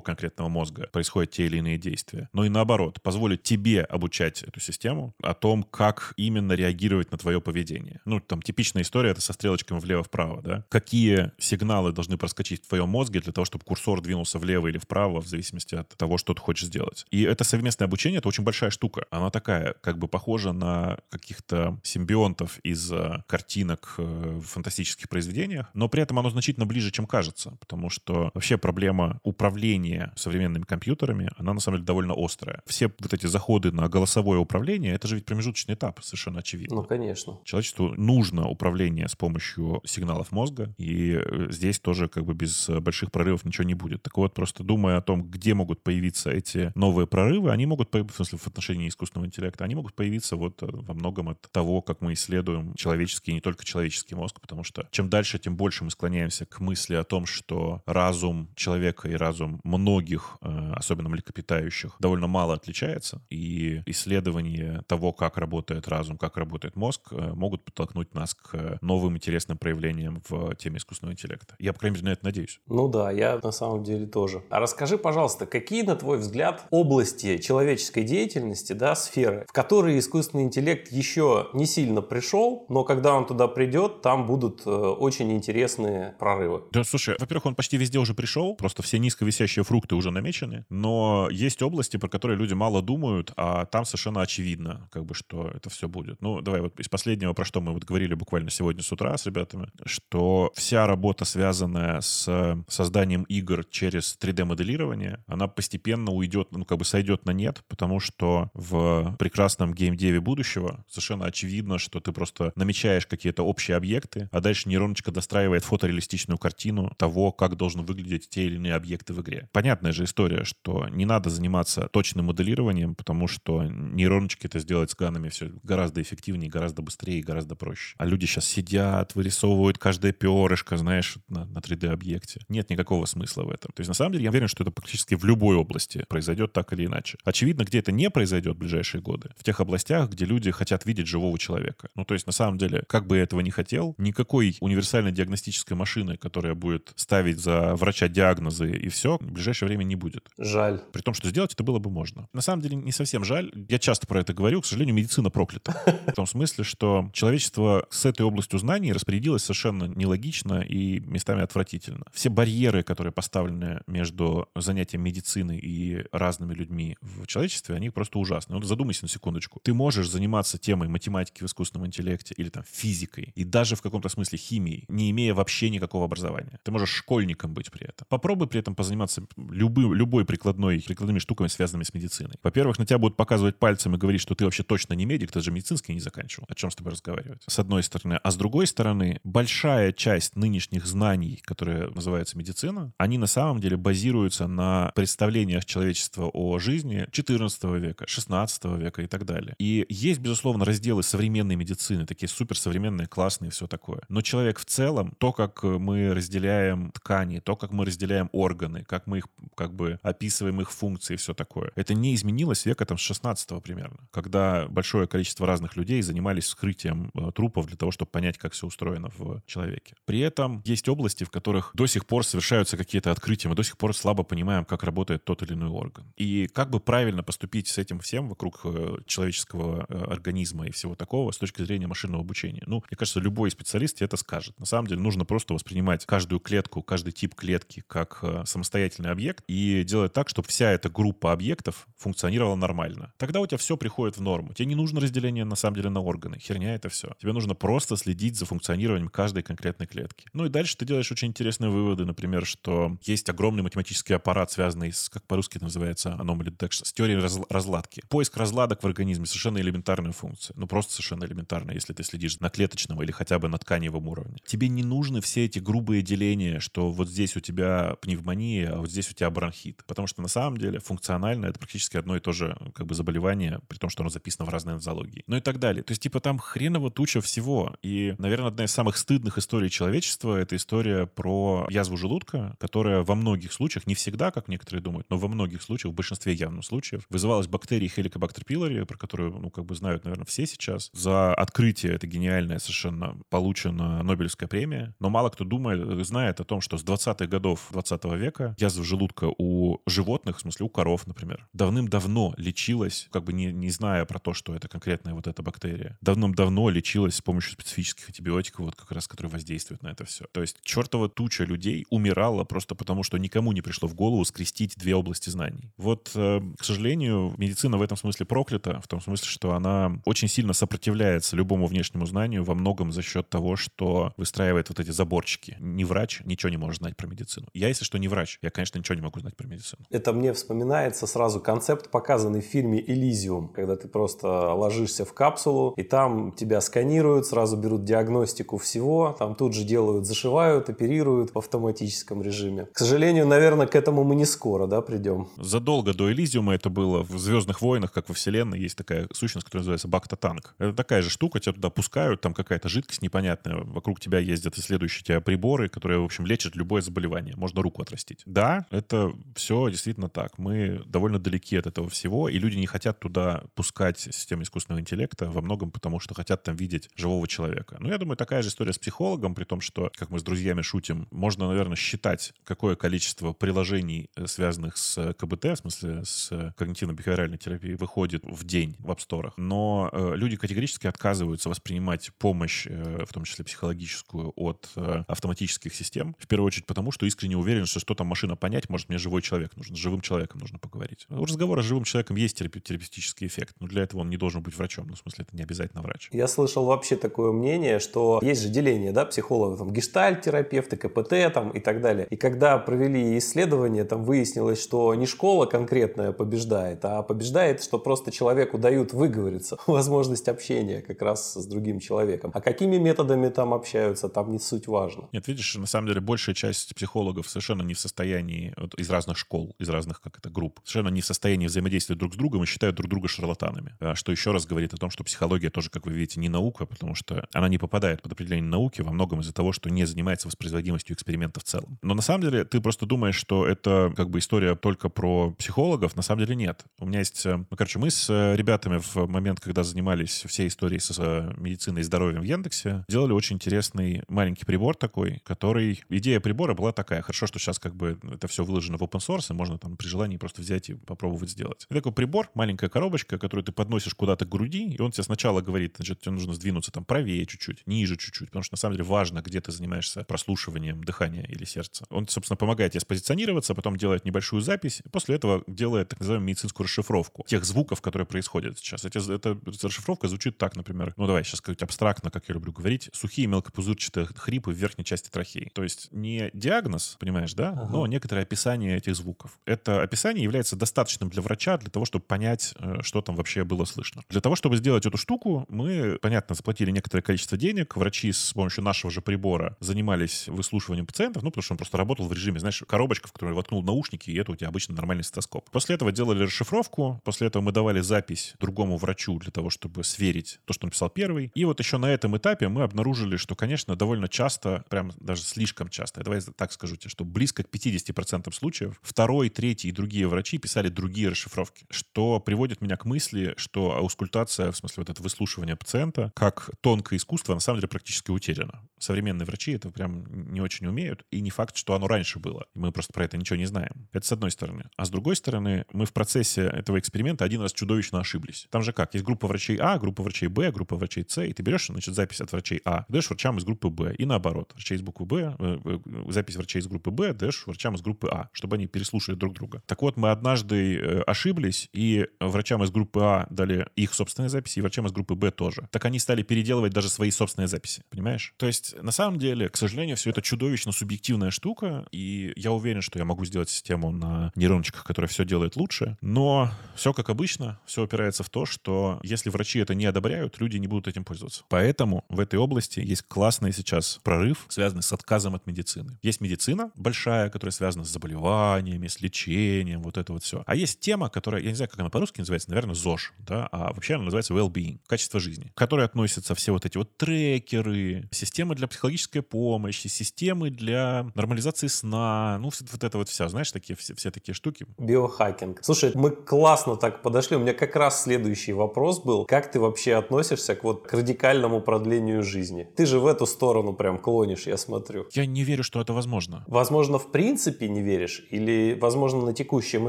[0.00, 5.14] конкретного мозга происходят те или иные действия, но и наоборот, позволит тебе обучать эту систему
[5.22, 8.00] о том, как именно реагировать на твое поведение.
[8.04, 10.64] Ну, там типичная история, это со стрелочками влево-вправо, да?
[10.68, 15.20] Какие сигналы должны проскочить в твоем мозге для того, чтобы курсор двинулся влево или вправо,
[15.20, 17.06] в зависимости от того, что ты хочешь сделать.
[17.10, 19.06] И это совместное обучение, это очень большая штука.
[19.10, 25.68] Она такая, как бы похожа на каких-то симбионтов из э, картинок э, в фантастических произведениях,
[25.74, 31.30] но при этом оно значительно ближе, чем кажется, потому что вообще проблема управления современными компьютерами,
[31.36, 32.62] она на самом деле довольно острая.
[32.66, 36.76] Все вот эти заходы на голосовое управление, это же ведь промежуточный этап, совершенно очевидно.
[36.76, 37.26] Ну, конечно.
[37.26, 37.40] человечеству?
[37.44, 43.10] Человечеству нужно управление с помощью сигналов мозга, и э, здесь тоже как бы без больших
[43.10, 44.02] прорывов ничего не будет.
[44.02, 48.14] Так вот, просто думая о том, где могут появиться эти новые прорывы, они могут появиться,
[48.14, 51.82] в смысле, в отношении искусственного интеллекта, они могут появиться вот э, во многом от того,
[51.82, 55.84] как мы исследуем человеческий и не только человеческий мозг, потому что чем дальше, тем больше
[55.84, 61.96] мы склоняемся к мысли о том, что разум человека и разум многих, э, особенно млекопитающих,
[61.98, 68.14] довольно мало отличается, и исследование того, как работает разум, как работает мозг, э, могут подтолкнуть
[68.14, 71.54] нас к новым интересным проявлениям в теме искусственного интеллекта.
[71.58, 72.60] Я, по крайней мере, на это надеюсь.
[72.66, 74.42] Ну да, я на самом деле тоже.
[74.50, 80.44] А расскажи, пожалуйста, какие, на твой взгляд, области человеческой деятельности, да, сферы, в которые искусственный
[80.44, 86.14] интеллект еще не сильно пришел, но когда он туда придет, там будут э, очень интересные
[86.18, 86.62] прорывы?
[86.72, 91.28] Да, слушай, во-первых, он почти везде уже пришел, просто все низковисящие фрукты уже намечены, но
[91.30, 95.70] есть области, про которые люди мало думают, а там совершенно очевидно, как бы, что это
[95.70, 96.20] все будет.
[96.20, 99.26] Ну, давай вот из последнего, про что мы вот говорили буквально сегодня с утра с
[99.26, 106.78] ребятами, что вся работа, связанная с созданием игр через 3D-моделирование, она постепенно уйдет, ну, как
[106.78, 112.52] бы сойдет на нет, потому что в прекрасном геймдеве будущего совершенно очевидно, что ты просто
[112.56, 118.46] намечаешь какие-то общие объекты, а дальше нейроночка достраивает фотореалистичную картину того, как должны выглядеть те
[118.46, 119.48] или иные объекты в игре.
[119.52, 124.96] Понятная же история, что не надо заниматься точным моделированием, потому что нейроночки это сделать с
[124.96, 127.94] ганами все гораздо эффективнее, гораздо быстрее и гораздо проще.
[127.98, 132.40] А люди сейчас сидят, вырисовывают каждое перышко, знаешь, на, на 3D-объекте.
[132.48, 133.70] Нет никакого смысла в этом.
[133.72, 136.72] То есть, на самом деле, я уверен, что это практически в любой области произойдет так
[136.72, 137.18] или иначе.
[137.22, 141.06] Очевидно, где это не произойдет в ближайшие годы, в тех областях, где люди хотят видеть
[141.06, 141.88] живого человека.
[141.94, 145.76] Ну, то есть, на самом деле, как бы я этого не хотел, никакой универсальной диагностической
[145.76, 150.28] машины, которая будет ставить за врача диагнозы и все, в ближайшее время не будет.
[150.38, 150.80] Жаль.
[150.92, 152.28] При том, что сделать это было бы можно.
[152.32, 153.52] На самом деле, не совсем жаль.
[153.68, 154.60] Я часто про это говорю.
[154.60, 155.74] К сожалению, медицина проклята.
[156.06, 162.04] В том смысле, что человечество с этой областью знаний распорядилось совершенно нелогично и местами отвратительно.
[162.12, 168.54] Все барьеры, которые поставлены между занятием медицины и разными людьми в человечестве, они просто ужасны.
[168.54, 169.60] Вот задумайся на секундочку.
[169.62, 174.08] Ты можешь заниматься темой математики в искусственном интеллекте или там физикой и даже в каком-то
[174.08, 176.58] смысле химией, не имея вообще никакого образования.
[176.62, 178.06] Ты можешь школьником быть при этом.
[178.10, 182.36] Попробуй при этом позаниматься любым, любой прикладной, прикладными штуками, связанными с медициной.
[182.42, 185.40] Во-первых, на тебя будут показывать пальцем и говорить, что ты вообще точно не медик, ты
[185.40, 186.46] же медицинский не заканчивал.
[186.50, 187.42] О чем с тобой разговаривать?
[187.46, 188.20] С одной стороны.
[188.22, 193.78] А с другой стороны, большая часть нынешних знаний, которые называются медицина, они на самом деле
[193.78, 199.54] базируются на представлениях человечества о жизни 14 века, 16 века и так далее.
[199.58, 204.02] И есть, безусловно, разделы современной медицины, такие суперсовременные, классные, все такое.
[204.10, 209.06] Но человек в целом, то, как мы разделяем ткани, то, как мы разделяем органы, как
[209.06, 212.98] мы их как бы описываем их функции и все такое, это не изменилось века там
[212.98, 218.10] с 16 примерно, когда большое количество разных людей занимались вскрытием э, трупов для того, чтобы
[218.10, 219.94] понять, как все устроено в человеке.
[220.04, 223.76] При этом есть области, в которых до сих пор совершаются какие-то открытия, мы до сих
[223.76, 226.04] пор слабо понимаем, как работает тот или иной орган.
[226.16, 230.94] И как бы правильно поступить с этим всем вокруг э, человеческого э, организма и всего
[230.94, 232.62] такого с точки зрения машинного обучения?
[232.66, 234.58] Ну, мне кажется, любой специалист это скажет.
[234.58, 239.84] На самом деле нужно просто воспринимать каждую клетку, каждый тип клетки как самостоятельный объект и
[239.84, 243.12] делать так, чтобы вся эта группа объектов функционировала нормально.
[243.16, 244.54] Тогда у тебя все приходит в норму.
[244.54, 246.38] Тебе не нужно разделение на самом деле на органы.
[246.38, 247.14] Херня это все.
[247.20, 250.28] Тебе нужно просто следить за функционированием каждой конкретной клетки.
[250.32, 254.92] Ну и дальше ты делаешь очень интересные выводы, например, что есть огромный математический аппарат, связанный
[254.92, 258.02] с, как по-русски это называется, anomaly detection, с теорией раз, разладки.
[258.08, 260.54] Поиск разладок в организме совершенно элементарная функция.
[260.56, 264.38] Ну просто совершенно элементарная, если ты следишь на клеточном или хотя бы на тканевом уровне.
[264.46, 268.90] Тебе не нужны все эти грубые деления, что вот здесь у тебя пневмония, а вот
[268.90, 269.84] здесь у тебя бронхит.
[269.86, 273.60] Потому что на самом деле функционально это практически одно и то же как бы заболевание,
[273.68, 275.24] при том, что оно записано в разной нозологии.
[275.26, 275.82] Ну и так далее.
[275.82, 277.76] То есть типа там хреново туча всего.
[277.82, 283.14] И, наверное, одна из самых стыдных историй человечества— это история про язву желудка, которая во
[283.14, 287.04] многих случаях, не всегда, как некоторые думают, но во многих случаях, в большинстве явных случаев,
[287.10, 290.90] вызывалась бактерией Helicobacter pylori, про которую, ну, как бы знают, наверное, все сейчас.
[290.92, 294.94] За открытие это гениальное совершенно получена Нобелевская премия.
[295.00, 299.30] Но мало кто думает, знает о том, что с 20-х годов 20 века язва желудка
[299.38, 304.18] у животных, в смысле у коров, например, давным-давно лечилась, как бы не, не зная про
[304.18, 308.92] то, что это конкретная вот эта бактерия, давным-давно лечилась с помощью специфических антибиотиков, вот как
[308.92, 310.26] раз, которые воздействуют на это все.
[310.32, 314.76] То есть чертова туча людей умирала просто потому, что никому не пришло в голову скрестить
[314.76, 315.72] две области знаний.
[315.76, 320.28] Вот, э, к сожалению, медицина в этом смысле проклята, в том смысле, что она очень
[320.28, 325.56] сильно сопротивляется любому внешнему знанию во многом за счет того, что выстраивает вот эти заборчики.
[325.60, 327.46] Не врач ничего не может знать про медицину.
[327.54, 328.38] Я, если что, не врач.
[328.42, 329.84] Я, конечно, ничего не могу знать про медицину.
[329.90, 335.72] Это мне вспоминается сразу концепт, показанный в фильме «Элизиум», когда ты просто ложишься в капсулу,
[335.76, 341.38] и там тебя сканируют, сразу берут диагностику всего, там тут же делают, зашивают, оперируют в
[341.38, 342.66] автоматическом режиме.
[342.72, 345.28] К сожалению, наверное, к этому мы не скоро, да, придем.
[345.36, 349.60] Задолго до Элизиума это было в «Звездных войнах», как во вселенной, есть такая сущность, которая
[349.60, 350.54] называется бакта-танк.
[350.58, 355.04] Это такая же штука, тебя туда пускают, там какая-то жидкость непонятная, вокруг тебя ездят исследующие
[355.04, 357.34] тебя приборы, которые, в общем, лечат любое заболевание.
[357.36, 358.22] Можно руку отрастить.
[358.26, 360.38] Да, это все действительно так.
[360.38, 365.30] Мы довольно далеки от этого всего, и люди не хотят туда пускать систему искусственного интеллекта
[365.30, 367.76] во многом потому, что хотят там видеть живого человека.
[367.80, 370.62] Но я думаю, такая же история с психологом, при том, что, как мы с друзьями
[370.62, 377.38] шутим, можно, наверное, считать, какое количество приложений, э, связанных с КБТ, в смысле с когнитивно-бихевиоральной
[377.38, 379.34] терапией, выходит в день в апсторах.
[379.36, 385.74] Но э, люди категорически отказываются воспринимать помощь, э, в том числе психологическую, от э, автоматических
[385.74, 386.05] систем.
[386.18, 389.22] В первую очередь потому, что искренне уверен, что что там машина понять, может, мне живой
[389.22, 391.06] человек нужен, с живым человеком нужно поговорить.
[391.08, 394.56] У разговора с живым человеком есть терапевтический эффект, но для этого он не должен быть
[394.56, 394.86] врачом.
[394.88, 396.08] Ну, в смысле, это не обязательно врач.
[396.12, 401.50] Я слышал вообще такое мнение, что есть же деление, да, психологов, там, гештальт-терапевты, КПТ там
[401.50, 402.06] и так далее.
[402.10, 408.10] И когда провели исследование, там выяснилось, что не школа конкретная побеждает, а побеждает, что просто
[408.10, 412.30] человеку дают выговориться, возможность общения как раз с другим человеком.
[412.34, 415.08] А какими методами там общаются, там не суть важно.
[415.12, 419.18] Нет, видишь, на самом деле большая часть психологов совершенно не в состоянии, вот, из разных
[419.18, 422.46] школ, из разных, как это, групп, совершенно не в состоянии взаимодействовать друг с другом и
[422.46, 423.74] считают друг друга шарлатанами.
[423.80, 426.66] А что еще раз говорит о том, что психология тоже, как вы видите, не наука,
[426.66, 430.28] потому что она не попадает под определение науки во многом из-за того, что не занимается
[430.28, 431.78] воспроизводимостью эксперимента в целом.
[431.82, 435.96] Но на самом деле ты просто думаешь, что это как бы история только про психологов.
[435.96, 436.64] На самом деле нет.
[436.78, 437.24] У меня есть...
[437.26, 441.34] Э, ну, короче, мы с э, ребятами в момент, когда занимались всей историей с э,
[441.36, 445.75] медициной и здоровьем в Яндексе, делали очень интересный маленький прибор такой, который...
[445.88, 447.02] Идея прибора была такая.
[447.02, 449.86] Хорошо, что сейчас как бы это все выложено в open source, и можно там при
[449.86, 451.66] желании просто взять и попробовать сделать.
[451.68, 455.40] Это такой прибор, маленькая коробочка, которую ты подносишь куда-то к груди, и он тебе сначала
[455.40, 458.84] говорит, значит, тебе нужно сдвинуться там правее чуть-чуть, ниже чуть-чуть, потому что на самом деле
[458.84, 461.84] важно, где ты занимаешься прослушиванием дыхания или сердца.
[461.90, 466.28] Он, собственно, помогает тебе спозиционироваться, потом делает небольшую запись, и после этого делает так называемую
[466.28, 468.84] медицинскую расшифровку тех звуков, которые происходят сейчас.
[468.84, 472.90] Эти, эта расшифровка звучит так, например, ну давай сейчас сказать абстрактно, как я люблю говорить,
[472.92, 475.50] сухие мелкопузырчатые хрипы в верхней части трахеи.
[475.54, 477.68] То есть не диагноз, понимаешь, да, ага.
[477.70, 479.38] но некоторое описание этих звуков.
[479.44, 483.64] Это описание является достаточным для врача для того, чтобы понять, э, что там вообще было
[483.64, 484.02] слышно.
[484.08, 487.76] Для того, чтобы сделать эту штуку, мы, понятно, заплатили некоторое количество денег.
[487.76, 492.06] Врачи с помощью нашего же прибора занимались выслушиванием пациентов, ну, потому что он просто работал
[492.06, 495.48] в режиме, знаешь, коробочка, в которую воткнул наушники, и это у тебя обычно нормальный стетоскоп.
[495.50, 500.40] После этого делали расшифровку, после этого мы давали запись другому врачу для того, чтобы сверить
[500.44, 501.30] то, что он писал первый.
[501.34, 505.55] И вот еще на этом этапе мы обнаружили, что, конечно, довольно часто, прям даже слишком
[505.70, 510.38] часто, давай так скажу тебе, что близко к 50% случаев второй, третий и другие врачи
[510.38, 515.56] писали другие расшифровки, что приводит меня к мысли, что аускультация, в смысле вот это выслушивание
[515.56, 518.62] пациента, как тонкое искусство, на самом деле практически утеряно.
[518.78, 522.46] Современные врачи это прям не очень умеют, и не факт, что оно раньше было.
[522.54, 523.88] Мы просто про это ничего не знаем.
[523.92, 524.64] Это с одной стороны.
[524.76, 528.46] А с другой стороны, мы в процессе этого эксперимента один раз чудовищно ошиблись.
[528.50, 528.94] Там же как?
[528.94, 532.20] Есть группа врачей А, группа врачей Б, группа врачей С, и ты берешь, значит, запись
[532.20, 534.52] от врачей А, даешь врачам из группы Б, и наоборот.
[534.54, 538.08] Врачей из буквы Б, э, э, запись врачей из группы Б даешь врачам из группы
[538.08, 539.62] А, чтобы они переслушали друг друга.
[539.66, 544.58] Так вот, мы однажды э, ошиблись, и врачам из группы А дали их собственные записи,
[544.58, 545.68] и врачам из группы Б тоже.
[545.70, 548.34] Так они стали переделывать даже свои собственные записи, понимаешь?
[548.36, 552.82] То есть, на самом деле, к сожалению, все это чудовищно субъективная штука, и я уверен,
[552.82, 557.58] что я могу сделать систему на нейрончиках, которая все делает лучше, но все как обычно,
[557.66, 561.44] все опирается в то, что если врачи это не одобряют, люди не будут этим пользоваться.
[561.48, 565.98] Поэтому в этой области есть классный сейчас прорыв, связанный с отказом от медицины.
[566.02, 570.42] Есть медицина большая, которая связана с заболеваниями, с лечением, вот это вот все.
[570.46, 573.72] А есть тема, которая, я не знаю, как она по-русски называется, наверное, ЗОЖ, да, а
[573.72, 578.55] вообще она называется well-being, качество жизни, к которой относятся все вот эти вот трекеры, системы
[578.56, 583.94] для психологической помощи, системы для нормализации сна, ну, вот это вот вся, знаешь, такие все,
[583.94, 584.66] все такие штуки.
[584.78, 585.60] Биохакинг.
[585.62, 587.36] Слушай, мы классно так подошли.
[587.36, 589.26] У меня как раз следующий вопрос был.
[589.26, 592.68] Как ты вообще относишься к вот к радикальному продлению жизни?
[592.76, 595.06] Ты же в эту сторону прям клонишь, я смотрю.
[595.12, 596.44] Я не верю, что это возможно.
[596.46, 598.26] Возможно, в принципе не веришь?
[598.30, 599.88] Или, возможно, на текущем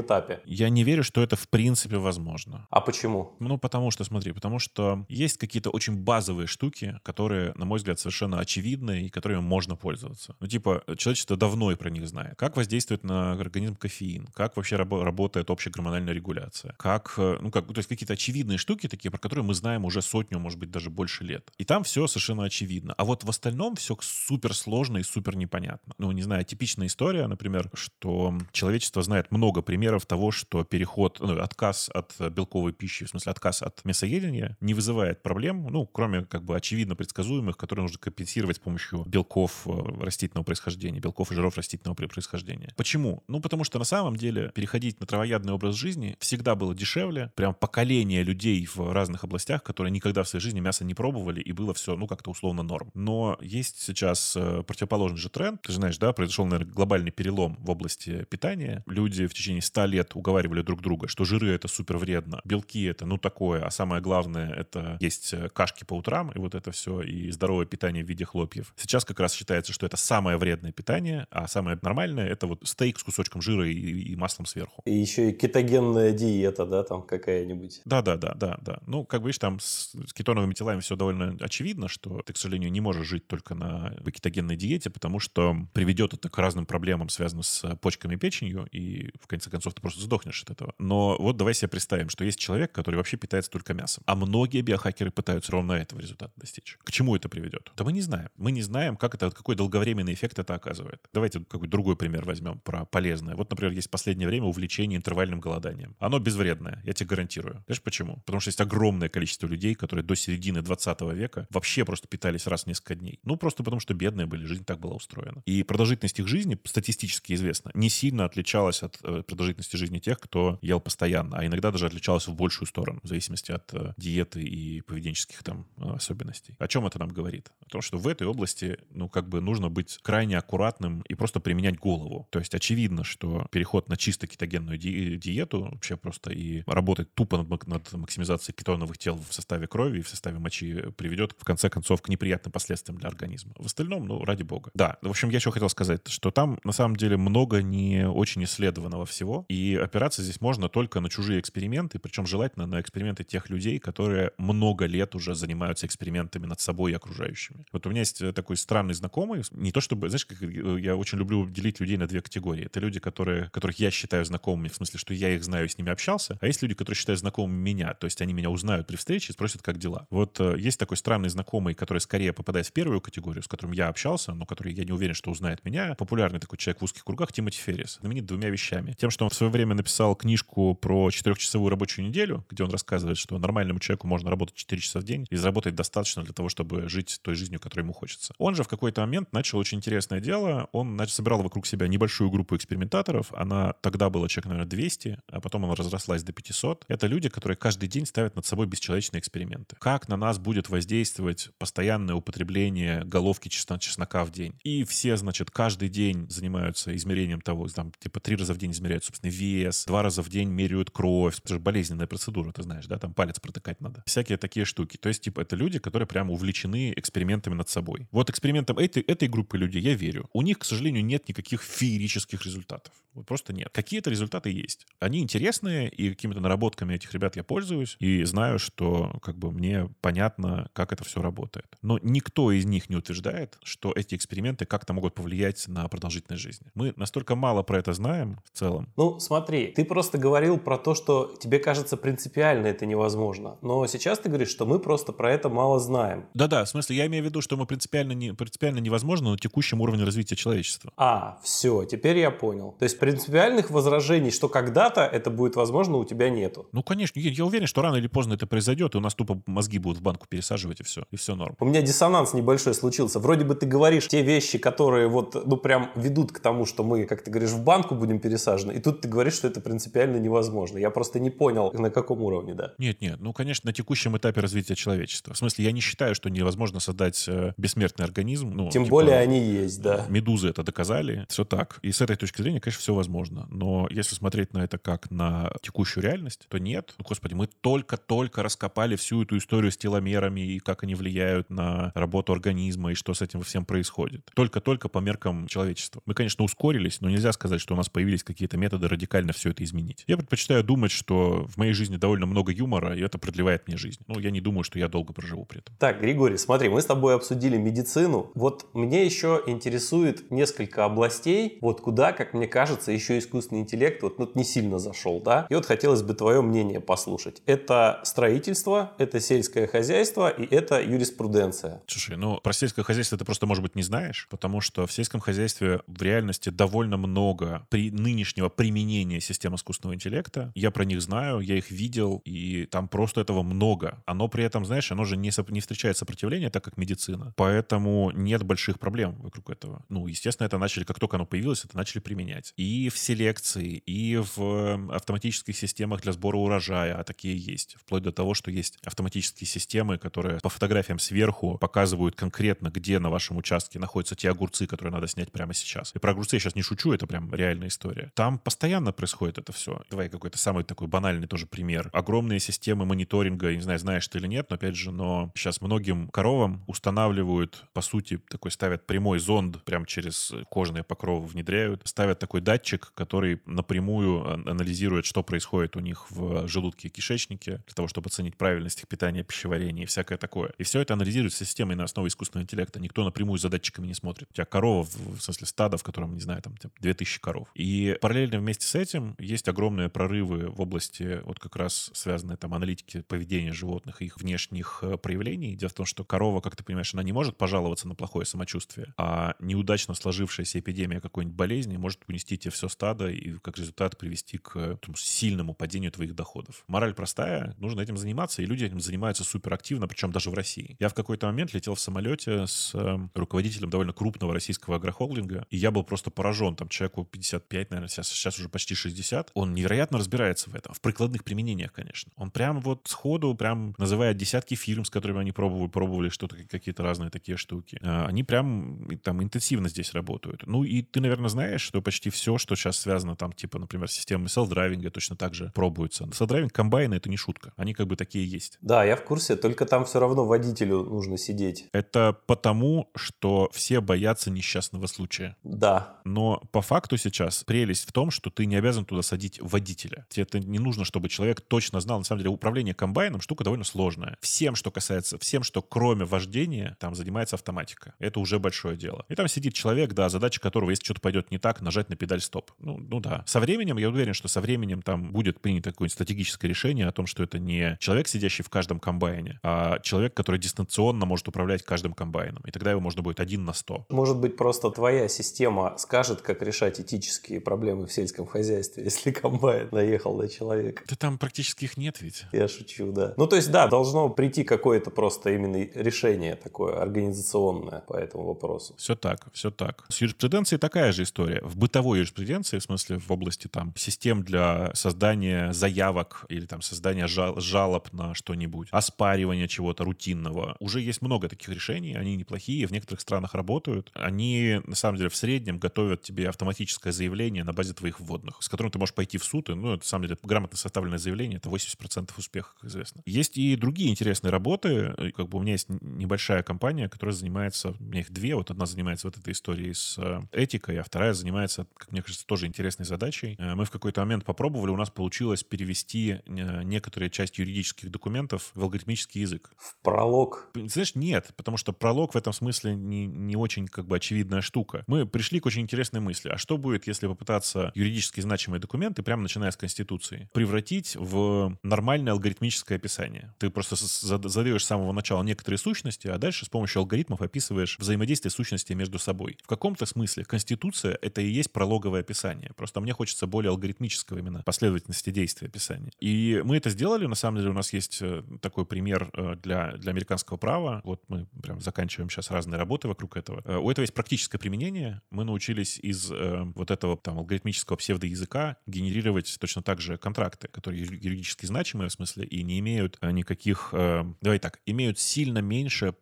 [0.00, 0.40] этапе?
[0.44, 2.66] Я не верю, что это в принципе возможно.
[2.70, 3.36] А почему?
[3.40, 7.98] Ну, потому что, смотри, потому что есть какие-то очень базовые штуки, которые, на мой взгляд,
[7.98, 10.34] совершенно очевидны очевидные и которыми можно пользоваться.
[10.40, 12.34] Ну, типа, человечество давно и про них знает.
[12.36, 14.26] Как воздействует на организм кофеин?
[14.34, 16.74] Как вообще раб- работает общая гормональная регуляция?
[16.78, 20.02] Как, э, ну, как, то есть какие-то очевидные штуки такие, про которые мы знаем уже
[20.02, 21.52] сотню, может быть, даже больше лет.
[21.58, 22.94] И там все совершенно очевидно.
[22.96, 25.94] А вот в остальном все супер сложно и супер непонятно.
[25.98, 31.40] Ну, не знаю, типичная история, например, что человечество знает много примеров того, что переход, ну,
[31.40, 36.44] отказ от белковой пищи, в смысле отказ от мясоедения, не вызывает проблем, ну, кроме как
[36.44, 41.56] бы очевидно предсказуемых, которые нужно компенсировать с помощью белков э, растительного происхождения, белков и жиров
[41.56, 42.72] растительного происхождения.
[42.76, 43.22] Почему?
[43.28, 47.32] Ну, потому что на самом деле переходить на травоядный образ жизни всегда было дешевле.
[47.34, 51.52] Прям поколение людей в разных областях, которые никогда в своей жизни мясо не пробовали, и
[51.52, 52.90] было все, ну, как-то условно норм.
[52.94, 55.62] Но есть сейчас э, противоположный же тренд.
[55.62, 58.82] Ты же знаешь, да, произошел, наверное, глобальный перелом в области питания.
[58.86, 63.06] Люди в течение 100 лет уговаривали друг друга, что жиры— это супер вредно, белки— это,
[63.06, 67.00] ну, такое, а самое главное— это есть э, кашки по утрам, и вот это все,
[67.00, 68.37] и здоровое питание в виде хлопьев.
[68.76, 72.98] Сейчас как раз считается, что это самое вредное питание, а самое нормальное— это вот стейк
[72.98, 74.82] с кусочком жира и, и маслом сверху.
[74.84, 77.82] И еще и кетогенная диета, да, там какая-нибудь.
[77.84, 78.78] Да-да-да, да, да.
[78.86, 82.70] Ну, как видишь, там с, с кетоновыми телами все довольно очевидно, что ты, к сожалению,
[82.70, 87.42] не можешь жить только на кетогенной диете, потому что приведет это к разным проблемам, связанным
[87.42, 90.74] с почками и печенью, и в конце концов ты просто сдохнешь от этого.
[90.78, 94.02] Но вот давай себе представим, что есть человек, который вообще питается только мясом.
[94.06, 96.78] А многие биохакеры пытаются ровно этого результата достичь.
[96.84, 97.72] К чему это приведет?
[97.76, 98.27] Да мы не знаем.
[98.36, 101.00] Мы не знаем, как это, какой долговременный эффект это оказывает.
[101.12, 103.34] Давайте какой-то другой пример возьмем про полезное.
[103.34, 105.96] Вот, например, есть в последнее время увлечение интервальным голоданием.
[105.98, 107.62] Оно безвредное, я тебе гарантирую.
[107.66, 108.16] Знаешь почему?
[108.26, 112.64] Потому что есть огромное количество людей, которые до середины 20 века вообще просто питались раз
[112.64, 113.20] в несколько дней.
[113.24, 115.42] Ну, просто потому что бедные были, жизнь так была устроена.
[115.46, 120.58] И продолжительность их жизни, статистически известно, не сильно отличалась от э, продолжительности жизни тех, кто
[120.62, 124.80] ел постоянно, а иногда даже отличалась в большую сторону, в зависимости от э, диеты и
[124.82, 126.54] поведенческих там э, особенностей.
[126.58, 127.50] О чем это нам говорит?
[127.66, 131.40] О том, что в этой области, ну, как бы нужно быть крайне аккуратным и просто
[131.40, 132.26] применять голову.
[132.30, 137.38] То есть очевидно, что переход на чисто кетогенную ди- диету вообще просто и работать тупо
[137.38, 141.70] над, над максимизацией кетоновых тел в составе крови и в составе мочи приведет, в конце
[141.70, 143.52] концов, к неприятным последствиям для организма.
[143.56, 144.70] В остальном, ну, ради бога.
[144.74, 148.42] Да, в общем, я еще хотел сказать, что там, на самом деле, много не очень
[148.44, 153.50] исследованного всего, и опираться здесь можно только на чужие эксперименты, причем желательно на эксперименты тех
[153.50, 157.64] людей, которые много лет уже занимаются экспериментами над собой и окружающими.
[157.72, 160.96] Вот у меня есть э, такой странный знакомый, не то чтобы, знаешь, как э, я
[160.96, 162.66] очень люблю делить людей на две категории.
[162.66, 165.78] Это люди, которые, которых я считаю знакомыми, в смысле, что я их знаю и с
[165.78, 168.96] ними общался, а есть люди, которые считают знакомыми меня, то есть они меня узнают при
[168.96, 170.06] встрече и спросят, как дела.
[170.10, 173.88] Вот э, есть такой странный знакомый, который скорее попадает в первую категорию, с которым я
[173.88, 175.94] общался, но который я не уверен, что узнает меня.
[175.94, 177.98] Популярный такой человек в узких кругах Тимоти Феррис.
[178.00, 178.94] Знаменит двумя вещами.
[178.98, 183.18] Тем, что он в свое время написал книжку про четырехчасовую рабочую неделю, где он рассказывает,
[183.18, 186.88] что нормальному человеку можно работать 4 часа в день и заработать достаточно для того, чтобы
[186.88, 188.34] жить той жизнью, которой ему хочется.
[188.38, 190.68] Он же в какой-то момент начал очень интересное дело.
[190.72, 193.32] Он значит, собирал вокруг себя небольшую группу экспериментаторов.
[193.32, 196.84] Она тогда была человек, наверное, 200, а потом она разрослась до 500.
[196.88, 199.76] Это люди, которые каждый день ставят над собой бесчеловечные эксперименты.
[199.78, 204.54] Как на нас будет воздействовать постоянное употребление головки чеснока в день?
[204.62, 209.04] И все, значит, каждый день занимаются измерением того, там, типа, три раза в день измеряют,
[209.04, 211.38] собственно, вес, два раза в день меряют кровь.
[211.38, 214.02] Это же болезненная процедура, ты знаешь, да, там палец протыкать надо.
[214.06, 214.96] Всякие такие штуки.
[214.96, 217.77] То есть, типа, это люди, которые прямо увлечены экспериментами над собой.
[218.10, 220.28] Вот экспериментам этой, этой группы людей я верю.
[220.32, 222.92] У них, к сожалению, нет никаких феерических результатов.
[223.14, 223.68] Вот просто нет.
[223.72, 224.86] Какие-то результаты есть.
[225.00, 229.88] Они интересные, и какими-то наработками этих ребят я пользуюсь, и знаю, что как бы мне
[230.00, 231.66] понятно, как это все работает.
[231.82, 236.68] Но никто из них не утверждает, что эти эксперименты как-то могут повлиять на продолжительность жизни.
[236.74, 238.92] Мы настолько мало про это знаем в целом.
[238.96, 243.58] Ну, смотри, ты просто говорил про то, что тебе кажется принципиально это невозможно.
[243.62, 246.26] Но сейчас ты говоришь, что мы просто про это мало знаем.
[246.34, 249.80] Да-да, в смысле, я имею в виду, что мы принципиально, не, принципиально невозможно на текущем
[249.80, 250.92] уровне развития человечества.
[250.96, 252.74] А, все, теперь я понял.
[252.78, 256.68] То есть принципиальных возражений, что когда-то это будет возможно, у тебя нету.
[256.72, 259.40] Ну, конечно, я, я уверен, что рано или поздно это произойдет, и у нас тупо
[259.46, 261.56] мозги будут в банку пересаживать, и все, и все норм.
[261.60, 263.20] У меня диссонанс небольшой случился.
[263.20, 267.04] Вроде бы ты говоришь те вещи, которые вот, ну, прям ведут к тому, что мы,
[267.04, 270.78] как ты говоришь, в банку будем пересажены, и тут ты говоришь, что это принципиально невозможно.
[270.78, 272.72] Я просто не понял, на каком уровне, да.
[272.78, 275.34] Нет, нет, ну, конечно, на текущем этапе развития человечества.
[275.34, 278.50] В смысле, я не считаю, что невозможно создать э, бессмертный организм.
[278.50, 280.06] Ну, Тем типа, более они есть, да.
[280.08, 281.78] Медузы это доказали, все так.
[281.82, 283.46] И с этой точки зрения, конечно, все возможно.
[283.50, 286.94] Но если смотреть на это как на текущую реальность, то нет.
[286.98, 291.92] Ну, господи, мы только-только раскопали всю эту историю с теломерами и как они влияют на
[291.94, 294.30] работу организма и что с этим всем происходит.
[294.34, 296.02] Только-только по меркам человечества.
[296.06, 299.64] Мы, конечно, ускорились, но нельзя сказать, что у нас появились какие-то методы радикально все это
[299.64, 300.04] изменить.
[300.06, 304.00] Я предпочитаю думать, что в моей жизни довольно много юмора, и это продлевает мне жизнь.
[304.06, 305.74] Ну, я не думаю, что я долго проживу при этом.
[305.78, 308.30] Так, Григорий, смотри, мы с тобой обсудили медицину.
[308.34, 314.18] Вот мне еще интересует несколько областей, вот куда, как мне кажется, еще искусственный интеллект вот,
[314.18, 315.46] ну, не сильно зашел, да?
[315.50, 317.42] И вот хотелось бы твое мнение послушать.
[317.46, 321.82] Это строительство, это сельское хозяйство и это юриспруденция.
[321.86, 325.20] Слушай, ну про сельское хозяйство ты просто, может быть, не знаешь, потому что в сельском
[325.20, 330.52] хозяйстве в реальности довольно много при нынешнего применения систем искусственного интеллекта.
[330.54, 334.02] Я про них знаю, я их видел, и там просто этого много.
[334.06, 337.32] Оно при этом, знаешь, оно же не, не встречает сопротивления, так как медицина.
[337.38, 339.84] Поэтому нет больших проблем вокруг этого.
[339.88, 342.52] Ну, естественно, это начали, как только оно появилось, это начали применять.
[342.56, 347.76] И в селекции, и в автоматических системах для сбора урожая, а такие есть.
[347.78, 353.08] Вплоть до того, что есть автоматические системы, которые по фотографиям сверху показывают конкретно, где на
[353.08, 355.92] вашем участке находятся те огурцы, которые надо снять прямо сейчас.
[355.94, 358.10] И про огурцы я сейчас не шучу, это прям реальная история.
[358.16, 359.80] Там постоянно происходит это все.
[359.90, 361.88] Давай какой-то самый такой банальный тоже пример.
[361.92, 366.08] Огромные системы мониторинга, не знаю, знаешь ты или нет, но опять же, но сейчас многим
[366.08, 367.27] коровам устанавливают,
[367.72, 373.40] по сути, такой ставят прямой зонд, прям через кожные покровы внедряют, ставят такой датчик, который
[373.46, 378.80] напрямую анализирует, что происходит у них в желудке и кишечнике, для того, чтобы оценить правильность
[378.80, 380.52] их питания, пищеварения и всякое такое.
[380.58, 382.80] И все это анализируется системой на основе искусственного интеллекта.
[382.80, 384.28] Никто напрямую за датчиками не смотрит.
[384.30, 387.48] У тебя корова, в смысле стада, в котором, не знаю, там 2000 коров.
[387.54, 392.54] И параллельно вместе с этим есть огромные прорывы в области вот как раз связанные там
[392.54, 395.56] аналитики поведения животных и их внешних э, проявлений.
[395.56, 398.94] Дело в том, что корова, как ты понимаешь, она не может пожаловаться на плохое самочувствие,
[398.96, 404.38] а неудачно сложившаяся эпидемия какой-нибудь болезни может унести тебе все стадо и как результат привести
[404.38, 406.62] к там, сильному падению твоих доходов.
[406.68, 410.76] Мораль простая, нужно этим заниматься, и люди этим занимаются супер активно, причем даже в России.
[410.78, 415.56] Я в какой-то момент летел в самолете с э, руководителем довольно крупного российского агрохолдинга, и
[415.56, 416.54] я был просто поражен.
[416.54, 419.32] Там человеку 55, наверное, сейчас, сейчас уже почти 60.
[419.34, 422.12] Он невероятно разбирается в этом, в прикладных применениях, конечно.
[422.14, 426.82] Он прям вот сходу прям называет десятки фирм, с которыми они пробовали, пробовали что-то, какие-то
[426.82, 427.78] разные такие штуки.
[427.82, 430.46] А, они прям там интенсивно здесь работают.
[430.46, 433.92] Ну и ты, наверное, знаешь, что почти все, что сейчас связано там, типа, например, с
[433.92, 436.04] системой self-driving а точно так же пробуется.
[436.04, 437.52] Self-driving комбайны— это не шутка.
[437.56, 438.58] Они как бы такие есть.
[438.60, 441.66] Да, я в курсе, только там все равно водителю нужно сидеть.
[441.72, 445.36] Это потому, что все боятся несчастного случая.
[445.42, 446.00] Да.
[446.04, 450.06] Но по факту сейчас прелесть в том, что ты не обязан туда садить водителя.
[450.08, 451.98] Тебе это не нужно, чтобы человек точно знал.
[451.98, 454.16] На самом деле управление комбайном штука довольно сложная.
[454.20, 457.94] Всем, что касается, всем, что кроме вождения, там занимается автоматика.
[457.98, 459.04] Это уже большое дело.
[459.08, 462.20] И там сидит человек, да, задача которого, если что-то пойдет не так, нажать на педаль
[462.20, 462.50] стоп.
[462.58, 463.22] Ну, ну да.
[463.26, 467.06] Со временем, я уверен, что со временем там будет принято какое-нибудь стратегическое решение о том,
[467.06, 471.92] что это не человек, сидящий в каждом комбайне, а человек, который дистанционно может управлять каждым
[471.92, 472.42] комбайном.
[472.46, 473.86] И тогда его можно будет один на сто.
[473.88, 479.68] Может быть, просто твоя система скажет, как решать этические проблемы в сельском хозяйстве, если комбайн
[479.72, 480.82] наехал на человека.
[480.88, 482.24] Да там практически их нет ведь.
[482.32, 483.14] Я шучу, да.
[483.16, 488.74] Ну, то есть, да, должно прийти какое-то просто именно решение такое организационное по этому вопросу.
[488.76, 489.84] Все так, все так.
[489.88, 491.40] С юриспруденцией такая же история.
[491.42, 497.06] В бытовой юриспруденции, в смысле в области там систем для создания заявок или там создания
[497.06, 502.70] жал, жалоб на что-нибудь, оспаривания чего-то рутинного, уже есть много таких решений, они неплохие, в
[502.70, 503.90] некоторых странах работают.
[503.94, 508.48] Они, на самом деле, в среднем готовят тебе автоматическое заявление на базе твоих вводных, с
[508.48, 511.38] которым ты можешь пойти в суд, и, ну, это, на самом деле, грамотно составленное заявление,
[511.38, 513.02] это 80% успеха, как известно.
[513.06, 517.84] Есть и другие интересные работы, как бы у меня есть небольшая компания, которая занимается, у
[517.84, 521.66] меня их две, вот одна занимается вот этой историей с э, этикой, а вторая занимается,
[521.76, 523.36] как мне кажется, тоже интересной задачей.
[523.38, 528.50] Э, мы в какой-то момент попробовали, у нас получилось перевести э, некоторые части юридических документов
[528.54, 529.50] в алгоритмический язык.
[529.56, 530.50] В пролог?
[530.54, 534.84] Знаешь, нет, потому что пролог в этом смысле не, не очень как бы очевидная штука.
[534.86, 536.28] Мы пришли к очень интересной мысли.
[536.28, 542.12] А что будет, если попытаться юридически значимые документы, прямо начиная с Конституции, превратить в нормальное
[542.12, 543.34] алгоритмическое описание?
[543.38, 548.30] Ты просто задаешь с самого начала некоторые сущности, а дальше с помощью алгоритмов описываешь взаимодействие
[548.30, 549.38] сущностей между собой.
[549.42, 552.52] В каком-то смысле Конституция— это и есть прологовое описание.
[552.56, 555.90] Просто мне хочется более алгоритмического именно последовательности действия описания.
[556.00, 557.06] И мы это сделали.
[557.06, 560.80] На самом деле у нас есть э, такой пример э, для, для американского права.
[560.84, 563.42] Вот мы прям заканчиваем сейчас разные работы вокруг этого.
[563.44, 565.02] Э, у этого есть практическое применение.
[565.10, 571.46] Мы научились из вот этого там алгоритмического псевдоязыка генерировать точно так же контракты, которые юридически
[571.46, 575.92] значимые в смысле и не имеют никаких, давай так, имеют сильно меньше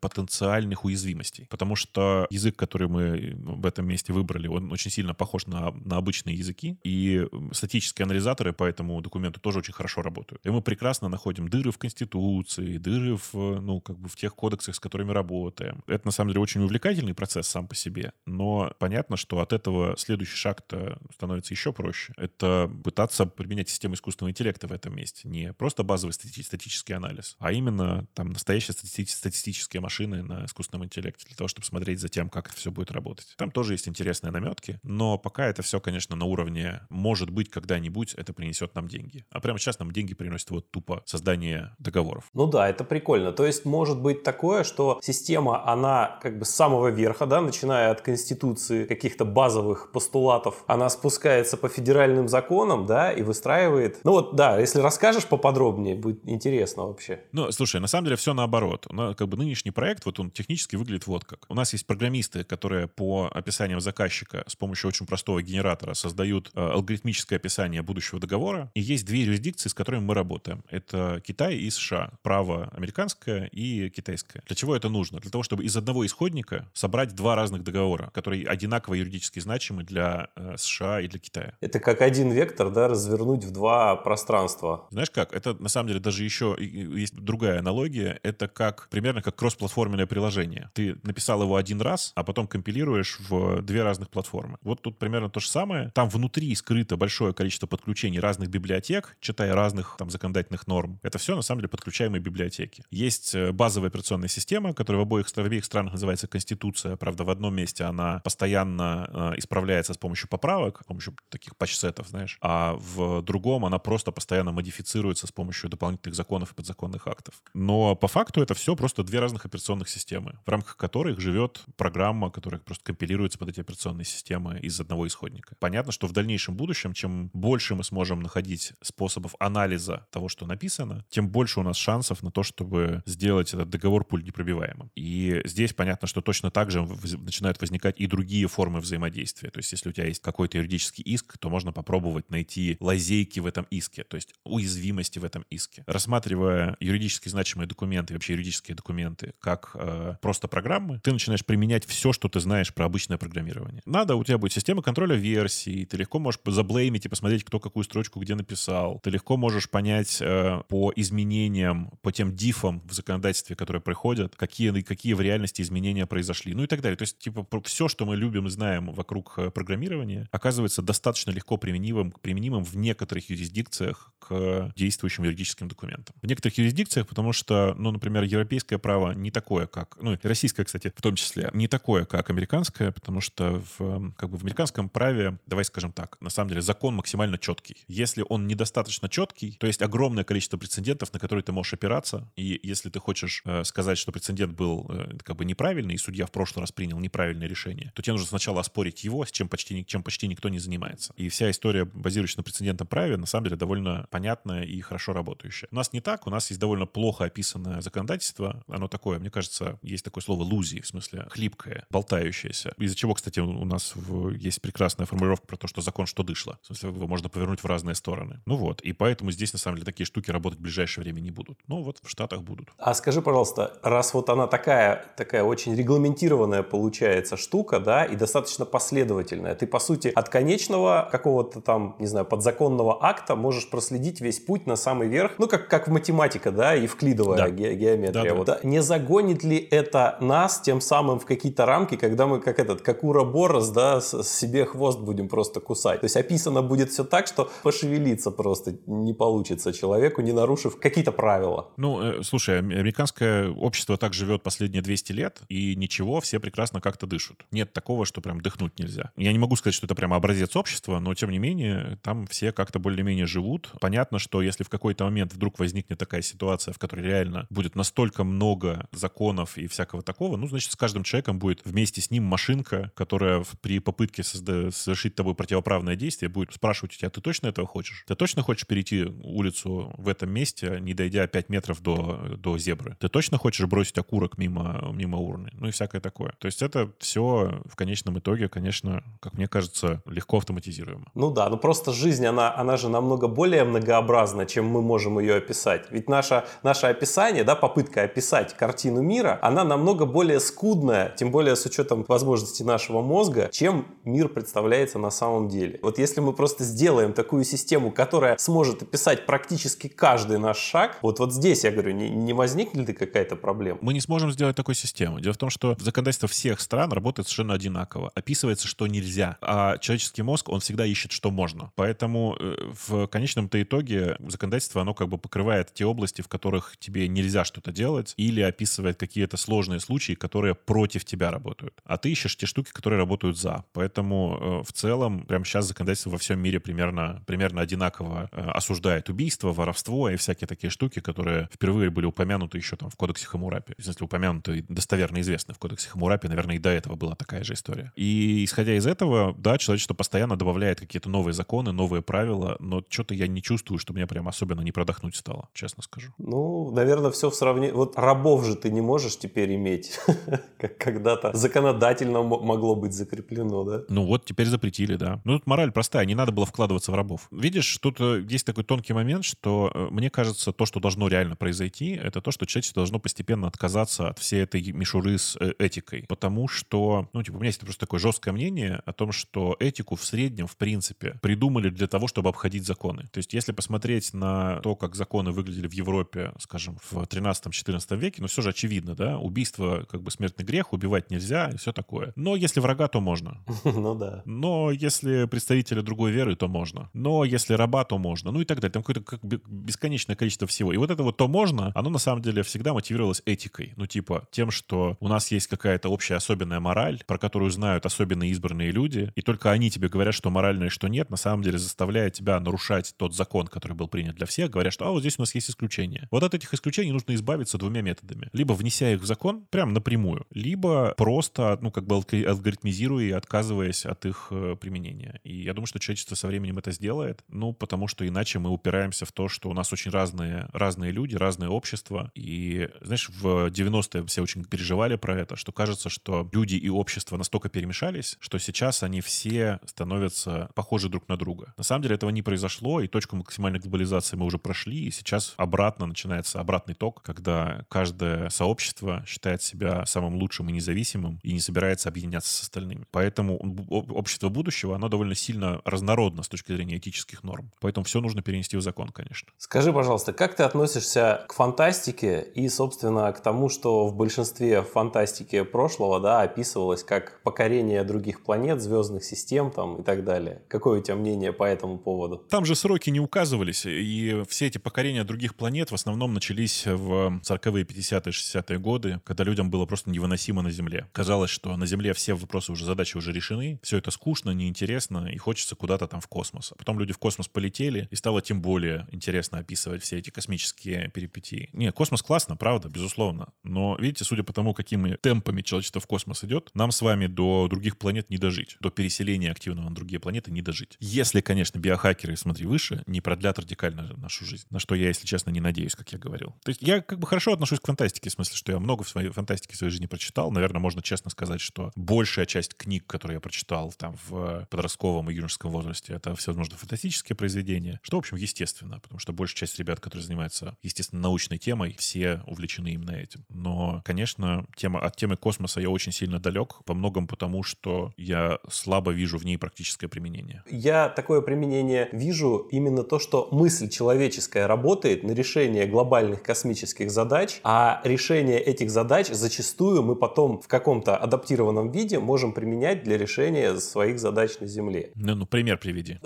[0.47, 1.47] потенциальных уязвимостей.
[1.51, 5.97] Потому что язык, который мы в этом месте выбрали, он очень сильно похож на на
[5.97, 10.47] обычные языки, и статические анализаторы по этому документу тоже очень хорошо работают.
[10.47, 14.75] И мы прекрасно находим дыры в Конституции, дыры в, ну, как бы в тех кодексах,
[14.75, 15.83] с которыми работаем.
[15.87, 19.97] Это, на самом деле, очень увлекательный процесс сам по себе, но понятно, что от этого
[19.97, 22.13] следующий шаг-то становится еще проще.
[22.17, 25.29] Это пытаться применять систему искусственного интеллекта в этом месте.
[25.29, 31.37] Не просто базовый статический анализ, а именно там настоящие статистические машины на искусственном интеллекте для
[31.37, 33.35] того, чтобы смотреть за тем, как это все будет работать.
[33.37, 38.15] Там тоже есть интересные наметки, но пока это все, конечно, на уровне «может быть, когда-нибудь
[38.15, 39.25] это принесет нам деньги».
[39.31, 42.25] А прямо сейчас нам деньги приносит вот тупо создание договоров.
[42.35, 43.33] Ну да, это прикольно.
[43.33, 47.91] То есть может быть такое, что система, она как бы с самого верха, да, начиная
[47.91, 54.01] от Конституции, каких-то базовых постулатов, она спускается по федеральным законам, да, и выстраивает...
[54.05, 57.21] Ну вот, да, если расскажешь поподробнее, будет интересно вообще.
[57.33, 58.87] Ну, слушай, на самом деле все наоборот.
[58.91, 61.47] Ну, как бы нынешний проект, вот он технически выглядит вот как.
[61.49, 66.61] У нас есть программисты, которые по описаниям заказчика с помощью очень простого генератора создают э,
[66.61, 68.71] алгоритмическое описание будущего договора.
[68.75, 70.65] И есть две юрисдикции, с которыми мы работаем.
[70.71, 72.13] Это Китай и США.
[72.23, 74.43] Право американское и китайское.
[74.47, 75.21] Для чего это нужно?
[75.21, 80.29] Для того, чтобы из одного исходника собрать два разных договора, которые одинаково юридически значимы для
[80.37, 81.55] э, США и для Китая.
[81.61, 84.87] Это как один вектор, да, развернуть в два пространства.
[84.91, 85.33] Знаешь как?
[85.33, 88.21] Это на самом деле даже еще есть другая аналогия.
[88.23, 90.71] Это как примерно как кроссплатформенное приложение.
[90.73, 94.57] Ты написал его один раз, а потом компилируешь в две разных платформы.
[94.63, 95.91] Вот тут примерно то же самое.
[95.95, 100.99] Там внутри скрыто большое количество подключений разных библиотек, читая разных там законодательных норм.
[101.03, 102.83] Это все на самом деле подключаемые библиотеки.
[102.91, 106.97] Есть э, базовая операционная система, которая в обоих, в обеих странах называется Конституция.
[106.97, 112.09] Правда, в одном месте она постоянно э, исправляется с помощью поправок, с помощью таких патч-сетов,
[112.09, 117.35] знаешь, а в другом она просто постоянно модифицируется с помощью дополнительных законов и подзаконных актов.
[117.53, 119.96] Но по факту это все просто две разных операционных системы,
[120.45, 125.55] в рамках которых живет программа, которая просто компилируется под эти операционные системы из одного исходника.
[125.59, 131.05] Понятно, что в дальнейшем будущем, чем больше мы сможем находить способов анализа того, что написано,
[131.09, 134.91] тем больше у нас шансов на то, чтобы сделать этот договор пуль непробиваемым.
[134.95, 139.51] И здесь понятно, что точно так же начинают возникать и другие формы взаимодействия.
[139.51, 143.47] То есть если у тебя есть какой-то юридический иск, то можно попробовать найти лазейки в
[143.47, 145.85] этом иске, то есть уязвимости в этом иске.
[145.87, 152.13] Рассматривая юридически значимые документы, вообще юридические документы, как э, просто программы, ты начинаешь применять все,
[152.13, 153.83] что ты знаешь про обычное программирование.
[153.87, 157.85] Надо, у тебя будет система контроля версий, ты легко можешь заблеймить и посмотреть, кто какую
[157.85, 159.01] строчку где написал.
[159.03, 164.81] Ты легко можешь понять э, по изменениям, по тем дифам в законодательстве, которые приходят, какие,
[164.83, 166.97] какие в реальности изменения произошли, ну и так далее.
[166.97, 171.57] То есть, типа, все, что мы любим и знаем вокруг э, программирования, оказывается достаточно легко
[171.57, 176.15] применимым, применимым в некоторых юрисдикциях к действующим юридическим документам.
[176.23, 180.91] В некоторых юрисдикциях, потому что, ну, например, европейское право не такое, как, ну, российское, кстати,
[180.97, 185.39] в том числе, не такое, как американское, потому что в, как бы в американском праве,
[185.47, 187.77] давай скажем так, на самом деле закон максимально четкий.
[187.87, 192.59] Если он недостаточно четкий, то есть огромное количество прецедентов, на которые ты можешь опираться, и
[192.63, 196.31] если ты хочешь э, сказать, что прецедент был э, как бы неправильный, и судья в
[196.31, 200.03] прошлый раз принял неправильное решение, то тебе нужно сначала оспорить его, с чем почти, чем
[200.03, 201.13] почти никто не занимается.
[201.19, 205.69] И вся история, базирующаяся на прецедентном праве, на самом деле довольно понятная и хорошо работающая.
[205.71, 209.66] У нас не так, у нас есть довольно плохо описанное законодательство, оно такое, мне кажется,
[209.83, 212.75] есть такое слово лузи, в смысле хлипкое, болтающееся.
[212.79, 216.59] Из-за чего, кстати, у нас в, есть прекрасная формулировка про то, что закон что дышло.
[216.63, 218.41] В смысле, его можно повернуть в разные стороны.
[218.47, 221.31] Ну вот, и поэтому здесь, на самом деле, такие штуки работать в ближайшее время не
[221.31, 221.59] будут.
[221.67, 222.69] Ну вот, в Штатах будут.
[222.79, 228.65] А скажи, пожалуйста, раз вот она такая, такая очень регламентированная получается штука, да, и достаточно
[228.65, 234.41] последовательная, ты, по сути, от конечного какого-то там, не знаю, подзаконного акта можешь проследить весь
[234.41, 237.51] путь на самый верх, ну, как, как в математика, да, евклидовая да.
[237.51, 238.23] ге- геометрия.
[238.23, 238.35] Да, да.
[238.35, 238.65] Вот.
[238.65, 243.05] Не загонит ли это нас тем самым в какие-то рамки, когда мы, как этот, как
[243.05, 246.01] Ура-Борос, да, себе хвост будем просто кусать?
[246.01, 251.13] То есть описано будет все так, что пошевелиться просто не получится человеку, не нарушив какие-то
[251.13, 251.71] правила.
[251.77, 257.07] Ну, э, слушай, американское общество так живет последние 200 лет, и ничего, все прекрасно как-то
[257.07, 257.37] дышат.
[257.51, 259.11] Нет такого, что прям дыхнуть нельзя.
[259.17, 262.53] Я не могу сказать, что это прям образец общества, но тем не менее, там все
[262.53, 263.71] как-то более-менее живут.
[263.81, 268.25] Понятно, что если в какой-то момент вдруг возникнет такая ситуация, в которой реально будет настолько
[268.25, 272.91] много законов и всякого такого, ну, значит, с каждым человеком будет вместе с ним машинка,
[272.95, 277.67] которая при попытке созда- совершить тобой противоправное действие будет спрашивать у тебя, ты точно этого
[277.67, 278.05] хочешь?
[278.07, 282.97] Ты точно хочешь перейти улицу в этом месте, не дойдя 5 метров до, до зебры?
[283.01, 285.51] Ты точно хочешь бросить окурок мимо, мимо урны?
[285.53, 286.33] Ну и всякое такое.
[286.39, 291.07] То есть это все в конечном итоге, конечно, как мне кажется, легко автоматизируемо.
[291.15, 295.37] Ну да, ну просто жизнь, она, она же намного более многообразна, чем мы можем ее
[295.37, 295.87] описать.
[295.91, 301.57] Ведь наше, наше описание, да, попытка описать картину мира, она намного более скудная, тем более
[301.57, 305.79] с учетом возможностей нашего мозга, чем мир представляет представляется на самом деле.
[305.83, 311.19] Вот если мы просто сделаем такую систему, которая сможет описать практически каждый наш шаг, вот,
[311.19, 313.79] вот здесь, я говорю, не, не возникнет ли какая-то проблема?
[313.83, 315.21] Мы не сможем сделать такой систему.
[315.21, 318.11] Дело в том, что законодательство всех стран работает совершенно одинаково.
[318.15, 321.71] Описывается, что нельзя, а человеческий мозг, он всегда ищет, что можно.
[321.75, 322.57] Поэтому э,
[322.87, 327.73] в конечном-то итоге законодательство, оно как бы покрывает те области, в которых тебе нельзя что-то
[327.73, 331.75] делать, или описывает какие-то сложные случаи, которые против тебя работают.
[331.85, 333.65] А ты ищешь те штуки, которые работают за.
[333.73, 339.09] Поэтому э, в целом прямо сейчас законодательство во всем мире примерно, примерно одинаково э, осуждает
[339.09, 343.75] убийство, воровство и всякие такие штуки, которые впервые были упомянуты еще там в кодексе Хамурапи.
[343.79, 346.29] В смысле, упомянуты достоверно известны в кодексе Хамурапи.
[346.29, 347.93] Наверное, и до этого была такая же история.
[347.97, 353.15] И исходя из этого, да, человечество постоянно добавляет какие-то новые законы, новые правила, но что-то
[353.15, 356.13] я не чувствую, что мне прям особенно не продохнуть стало, честно скажу.
[356.19, 357.73] Ну, наверное, все в сравнении...
[357.73, 360.01] Вот рабов же ты не можешь теперь иметь,
[360.59, 363.83] как когда-то законодательно могло быть закреплено, да?
[363.89, 365.21] Ну вот, теперь запретили, да.
[365.25, 367.29] Ну тут мораль простая, не надо было вкладываться в рабов.
[367.31, 371.37] Видишь, тут э, есть такой тонкий момент, что э, мне кажется, то, что должно реально
[371.37, 376.05] произойти, это то, что человечество должно постепенно отказаться от всей этой мишуры с э, этикой.
[376.09, 379.97] Потому что, ну, типа, у меня есть просто такое жесткое мнение о том, что этику
[379.97, 383.03] в среднем, в принципе, придумали для того, чтобы обходить законы.
[383.13, 388.23] То есть, если посмотреть на то, как законы выглядели в Европе, скажем, в 13-14 веке,
[388.23, 392.13] ну, все же очевидно, да, убийство как бы смертный грех, убивать нельзя и все такое.
[392.17, 393.39] Но если врага, то можно.
[393.77, 394.23] Ну да.
[394.25, 396.89] Но если представителя другой веры, то можно.
[396.95, 398.33] Но если раба, то можно.
[398.33, 398.73] Ну и так далее.
[398.73, 400.73] Там какое-то как бесконечное количество всего.
[400.73, 403.75] И вот это вот то можно, оно на самом деле всегда мотивировалось этикой.
[403.77, 408.31] Ну типа тем, что у нас есть какая-то общая особенная мораль, про которую знают особенные
[408.31, 411.59] избранные люди, и только они тебе говорят, что морально и что нет, на самом деле
[411.59, 415.19] заставляя тебя нарушать тот закон, который был принят для всех, говоря, что а вот здесь
[415.19, 416.09] у нас есть исключения.
[416.11, 418.29] Вот от этих исключений нужно избавиться двумя методами.
[418.33, 423.87] Либо внеся их в закон прям напрямую, либо просто, ну, как бы алгоритмизируя и отказываясь
[423.87, 425.21] от их э, применения.
[425.25, 429.07] И я думаю, что человечество со временем это сделает, ну, потому что иначе мы упираемся
[429.07, 432.11] в то, что у нас очень разные, разные люди, разные общества.
[432.15, 437.17] И, знаешь, в 90-е все очень переживали про это, что кажется, что люди и общество
[437.17, 441.55] настолько перемешались, что сейчас они все становятся похожи друг на друга.
[441.57, 445.35] На самом деле этого не произошло, и точку максимальной глобализации мы уже прошли, и сейчас
[445.37, 448.76] обратно начинается обратный ток, когда каждое сообщество
[449.07, 452.87] считает себя самым лучшим и независимым и не собирается объединяться с остальными.
[452.91, 453.37] Поэтому
[453.69, 457.51] общество будущего, оно довольно сильно разнородно с точки зрения этических норм.
[457.61, 459.29] Поэтому все нужно перенести в закон, конечно.
[459.39, 465.43] Скажи, пожалуйста, как ты относишься к фантастике и, собственно, к тому, что в большинстве фантастики
[465.43, 470.43] прошлого да, описывалось как покорение других планет, звездных систем там, и так далее?
[470.49, 472.19] Какое у тебя мнение по этому поводу?
[472.29, 477.21] Там же сроки не указывались, и все эти покорения других планет в основном начались в
[477.23, 478.66] 40-е, 50-е, 60-е годы,
[479.05, 480.89] когда людям было просто невыносимо на Земле.
[480.93, 485.17] Казалось, что на Земле все вопросы уже, задачи уже решены, все это скучно, неинтересно, и
[485.19, 486.53] хочется куда-то там в космос.
[486.53, 490.91] А потом люди в космос полетели, и стало тем более интересно описывать все эти космические
[490.91, 491.49] перипетии.
[491.53, 493.29] Не, космос классно, правда, безусловно.
[493.45, 497.47] Но, видите, судя по тому, какими темпами человечество в космос идет, нам с вами до
[497.49, 498.57] других планет не дожить.
[498.61, 500.77] До переселения активного на другие планеты не дожить.
[500.81, 504.47] Если, конечно, биохакеры, смотри, выше, не продлят радикально нашу жизнь.
[504.51, 506.35] На что я, если честно, не надеюсь, как я говорил.
[506.45, 508.89] То есть я как бы хорошо отношусь к фантастике, в смысле, что я много в
[508.89, 510.31] своей фантастике в своей жизни прочитал.
[510.31, 515.15] Наверное, можно честно сказать, что большая часть книг, которые я прочитал там в подростковом и
[515.15, 519.59] юношеском возрасте, это все, возможно, фантастические произведения, что, в общем, естественно, потому что большая часть
[519.59, 523.25] ребят, которые занимаются, естественно, научной темой, все увлечены именно этим.
[523.29, 528.39] Но, конечно, тема, от темы космоса я очень сильно далек, по многому потому, что я
[528.51, 530.43] слабо вижу в ней практическое применение.
[530.51, 537.41] Я такое применение вижу именно то, что мысль человеческая работает на решение глобальных космических задач,
[537.43, 543.57] а решение этих задач зачастую мы потом в каком-то адаптированном виде можем применять для решения
[543.57, 544.93] своих задач на Земле.
[545.07, 546.01] Ну, ну пример приведи.